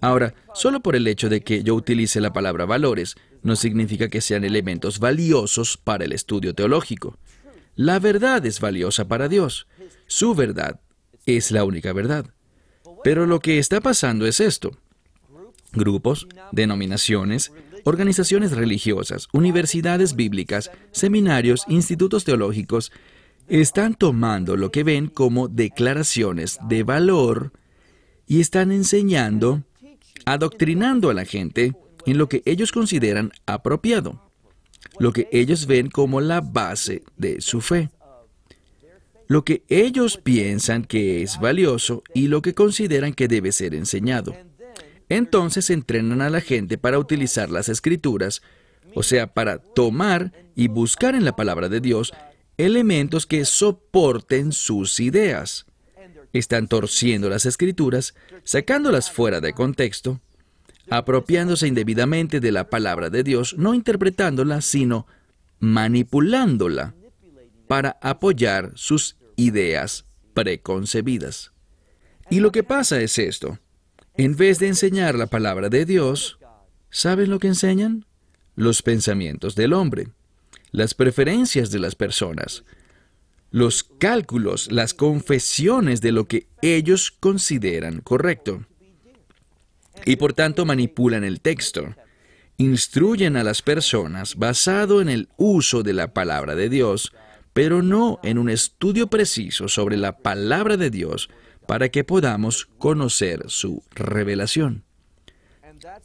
Ahora, 0.00 0.34
solo 0.54 0.80
por 0.80 0.96
el 0.96 1.06
hecho 1.06 1.28
de 1.28 1.42
que 1.42 1.62
yo 1.62 1.76
utilice 1.76 2.20
la 2.20 2.32
palabra 2.32 2.64
valores, 2.64 3.14
no 3.42 3.54
significa 3.54 4.08
que 4.08 4.20
sean 4.20 4.44
elementos 4.44 4.98
valiosos 4.98 5.76
para 5.76 6.04
el 6.04 6.12
estudio 6.12 6.54
teológico. 6.54 7.16
La 7.76 7.98
verdad 8.00 8.44
es 8.44 8.60
valiosa 8.60 9.06
para 9.06 9.28
Dios. 9.28 9.66
Su 10.12 10.34
verdad 10.34 10.78
es 11.24 11.52
la 11.52 11.64
única 11.64 11.94
verdad. 11.94 12.26
Pero 13.02 13.24
lo 13.24 13.40
que 13.40 13.58
está 13.58 13.80
pasando 13.80 14.26
es 14.26 14.40
esto. 14.40 14.72
Grupos, 15.72 16.28
denominaciones, 16.52 17.50
organizaciones 17.84 18.52
religiosas, 18.52 19.28
universidades 19.32 20.14
bíblicas, 20.14 20.70
seminarios, 20.90 21.64
institutos 21.66 22.24
teológicos, 22.24 22.92
están 23.48 23.94
tomando 23.94 24.58
lo 24.58 24.70
que 24.70 24.84
ven 24.84 25.06
como 25.06 25.48
declaraciones 25.48 26.58
de 26.68 26.82
valor 26.82 27.52
y 28.26 28.40
están 28.40 28.70
enseñando, 28.70 29.62
adoctrinando 30.26 31.08
a 31.08 31.14
la 31.14 31.24
gente 31.24 31.72
en 32.04 32.18
lo 32.18 32.28
que 32.28 32.42
ellos 32.44 32.70
consideran 32.70 33.32
apropiado, 33.46 34.30
lo 34.98 35.10
que 35.14 35.30
ellos 35.32 35.66
ven 35.66 35.88
como 35.88 36.20
la 36.20 36.42
base 36.42 37.02
de 37.16 37.40
su 37.40 37.62
fe, 37.62 37.88
lo 39.32 39.46
que 39.46 39.64
ellos 39.70 40.18
piensan 40.18 40.84
que 40.84 41.22
es 41.22 41.40
valioso 41.40 42.02
y 42.12 42.28
lo 42.28 42.42
que 42.42 42.52
consideran 42.52 43.14
que 43.14 43.28
debe 43.28 43.50
ser 43.50 43.74
enseñado. 43.74 44.36
Entonces 45.08 45.70
entrenan 45.70 46.20
a 46.20 46.28
la 46.28 46.42
gente 46.42 46.76
para 46.76 46.98
utilizar 46.98 47.48
las 47.50 47.70
escrituras, 47.70 48.42
o 48.94 49.02
sea, 49.02 49.32
para 49.32 49.56
tomar 49.56 50.34
y 50.54 50.68
buscar 50.68 51.14
en 51.14 51.24
la 51.24 51.34
palabra 51.34 51.70
de 51.70 51.80
Dios 51.80 52.12
elementos 52.58 53.24
que 53.24 53.46
soporten 53.46 54.52
sus 54.52 55.00
ideas. 55.00 55.64
Están 56.34 56.68
torciendo 56.68 57.30
las 57.30 57.46
escrituras, 57.46 58.14
sacándolas 58.44 59.10
fuera 59.10 59.40
de 59.40 59.54
contexto, 59.54 60.20
apropiándose 60.90 61.66
indebidamente 61.66 62.38
de 62.38 62.52
la 62.52 62.68
palabra 62.68 63.08
de 63.08 63.22
Dios, 63.22 63.54
no 63.56 63.72
interpretándola, 63.72 64.60
sino 64.60 65.06
manipulándola 65.58 66.94
para 67.66 67.96
apoyar 68.02 68.72
sus 68.74 69.16
ideas 69.36 70.04
preconcebidas. 70.34 71.52
Y 72.30 72.40
lo 72.40 72.52
que 72.52 72.62
pasa 72.62 73.00
es 73.00 73.18
esto. 73.18 73.58
En 74.16 74.36
vez 74.36 74.58
de 74.58 74.68
enseñar 74.68 75.14
la 75.14 75.26
palabra 75.26 75.68
de 75.68 75.84
Dios, 75.84 76.38
¿saben 76.90 77.30
lo 77.30 77.38
que 77.38 77.48
enseñan? 77.48 78.06
Los 78.54 78.82
pensamientos 78.82 79.54
del 79.54 79.72
hombre, 79.72 80.08
las 80.70 80.94
preferencias 80.94 81.70
de 81.70 81.78
las 81.78 81.94
personas, 81.94 82.64
los 83.50 83.82
cálculos, 83.84 84.70
las 84.70 84.92
confesiones 84.92 86.00
de 86.00 86.12
lo 86.12 86.26
que 86.26 86.48
ellos 86.60 87.10
consideran 87.10 88.00
correcto 88.00 88.66
y 90.04 90.16
por 90.16 90.32
tanto 90.32 90.64
manipulan 90.64 91.24
el 91.24 91.40
texto. 91.40 91.94
Instruyen 92.56 93.36
a 93.36 93.44
las 93.44 93.62
personas 93.62 94.36
basado 94.36 95.00
en 95.00 95.08
el 95.08 95.28
uso 95.36 95.82
de 95.82 95.92
la 95.92 96.12
palabra 96.12 96.54
de 96.54 96.68
Dios, 96.68 97.12
pero 97.52 97.82
no 97.82 98.18
en 98.22 98.38
un 98.38 98.48
estudio 98.48 99.08
preciso 99.08 99.68
sobre 99.68 99.96
la 99.96 100.18
palabra 100.18 100.76
de 100.76 100.90
Dios 100.90 101.28
para 101.66 101.90
que 101.90 102.04
podamos 102.04 102.68
conocer 102.78 103.44
su 103.48 103.82
revelación. 103.90 104.84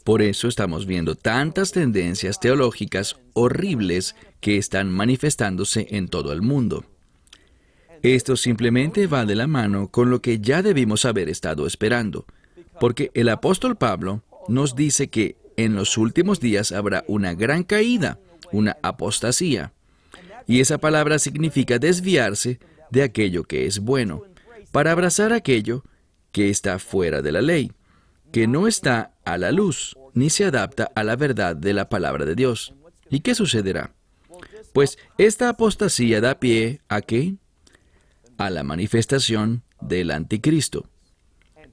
Por 0.03 0.21
eso 0.21 0.47
estamos 0.47 0.85
viendo 0.85 1.15
tantas 1.15 1.71
tendencias 1.71 2.39
teológicas 2.39 3.17
horribles 3.33 4.15
que 4.39 4.57
están 4.57 4.89
manifestándose 4.89 5.87
en 5.91 6.07
todo 6.07 6.33
el 6.33 6.41
mundo. 6.41 6.85
Esto 8.03 8.35
simplemente 8.35 9.07
va 9.07 9.25
de 9.25 9.35
la 9.35 9.47
mano 9.47 9.89
con 9.89 10.09
lo 10.09 10.21
que 10.21 10.39
ya 10.39 10.61
debimos 10.61 11.05
haber 11.05 11.29
estado 11.29 11.65
esperando, 11.65 12.25
porque 12.79 13.11
el 13.13 13.29
apóstol 13.29 13.75
Pablo 13.75 14.23
nos 14.47 14.75
dice 14.75 15.09
que 15.09 15.35
en 15.57 15.75
los 15.75 15.97
últimos 15.97 16.39
días 16.39 16.71
habrá 16.71 17.03
una 17.07 17.33
gran 17.33 17.63
caída, 17.63 18.19
una 18.51 18.77
apostasía. 18.83 19.73
Y 20.47 20.61
esa 20.61 20.77
palabra 20.77 21.19
significa 21.19 21.77
desviarse 21.77 22.59
de 22.89 23.03
aquello 23.03 23.43
que 23.43 23.65
es 23.65 23.79
bueno, 23.79 24.23
para 24.71 24.91
abrazar 24.91 25.33
aquello 25.33 25.83
que 26.31 26.49
está 26.49 26.79
fuera 26.79 27.21
de 27.21 27.31
la 27.31 27.41
ley, 27.41 27.71
que 28.31 28.47
no 28.47 28.67
está 28.67 29.13
a 29.25 29.37
la 29.37 29.51
luz, 29.51 29.95
ni 30.13 30.29
se 30.29 30.45
adapta 30.45 30.89
a 30.95 31.03
la 31.03 31.15
verdad 31.15 31.55
de 31.55 31.73
la 31.73 31.89
palabra 31.89 32.25
de 32.25 32.35
Dios. 32.35 32.73
¿Y 33.09 33.19
qué 33.19 33.35
sucederá? 33.35 33.93
Pues 34.73 34.97
esta 35.17 35.49
apostasía 35.49 36.21
da 36.21 36.39
pie 36.39 36.81
a 36.87 37.01
qué? 37.01 37.35
A 38.37 38.49
la 38.49 38.63
manifestación 38.63 39.63
del 39.81 40.11
anticristo 40.11 40.89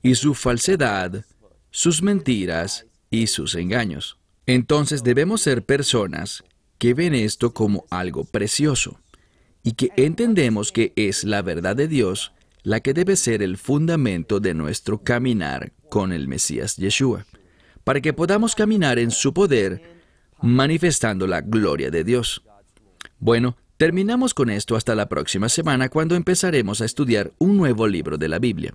y 0.03 0.15
su 0.15 0.35
falsedad, 0.35 1.25
sus 1.71 2.03
mentiras 2.03 2.87
y 3.11 3.27
sus 3.27 3.55
engaños. 3.55 4.19
Entonces 4.47 5.03
debemos 5.03 5.41
ser 5.41 5.65
personas 5.65 6.45
que 6.85 6.93
ven 6.93 7.15
esto 7.15 7.55
como 7.55 7.87
algo 7.89 8.25
precioso 8.25 9.01
y 9.63 9.73
que 9.73 9.89
entendemos 9.97 10.71
que 10.71 10.93
es 10.97 11.25
la 11.25 11.41
verdad 11.41 11.75
de 11.75 11.89
Dios 11.89 12.33
la 12.63 12.81
que 12.81 12.93
debe 12.93 13.17
ser 13.17 13.43
el 13.43 13.57
fundamento 13.57 14.39
de 14.39 14.53
nuestro 14.53 15.03
caminar 15.03 15.73
con 15.89 16.13
el 16.13 16.29
Mesías 16.29 16.77
Yeshua, 16.77 17.25
para 17.85 18.03
que 18.03 18.13
podamos 18.13 18.55
caminar 18.55 18.99
en 18.99 19.13
su 19.13 19.33
poder 19.33 19.81
manifestando 20.43 21.27
la 21.27 21.41
gloria 21.41 21.91
de 21.91 22.05
Dios. 22.05 22.43
Bueno, 23.19 23.57
terminamos 23.79 24.35
con 24.35 24.51
esto 24.51 24.77
hasta 24.77 24.95
la 24.95 25.09
próxima 25.09 25.49
semana 25.49 25.89
cuando 25.89 26.17
empezaremos 26.17 26.83
a 26.83 26.85
estudiar 26.85 27.33
un 27.39 27.57
nuevo 27.57 27.87
libro 27.87 28.19
de 28.19 28.29
la 28.29 28.39
Biblia. 28.39 28.75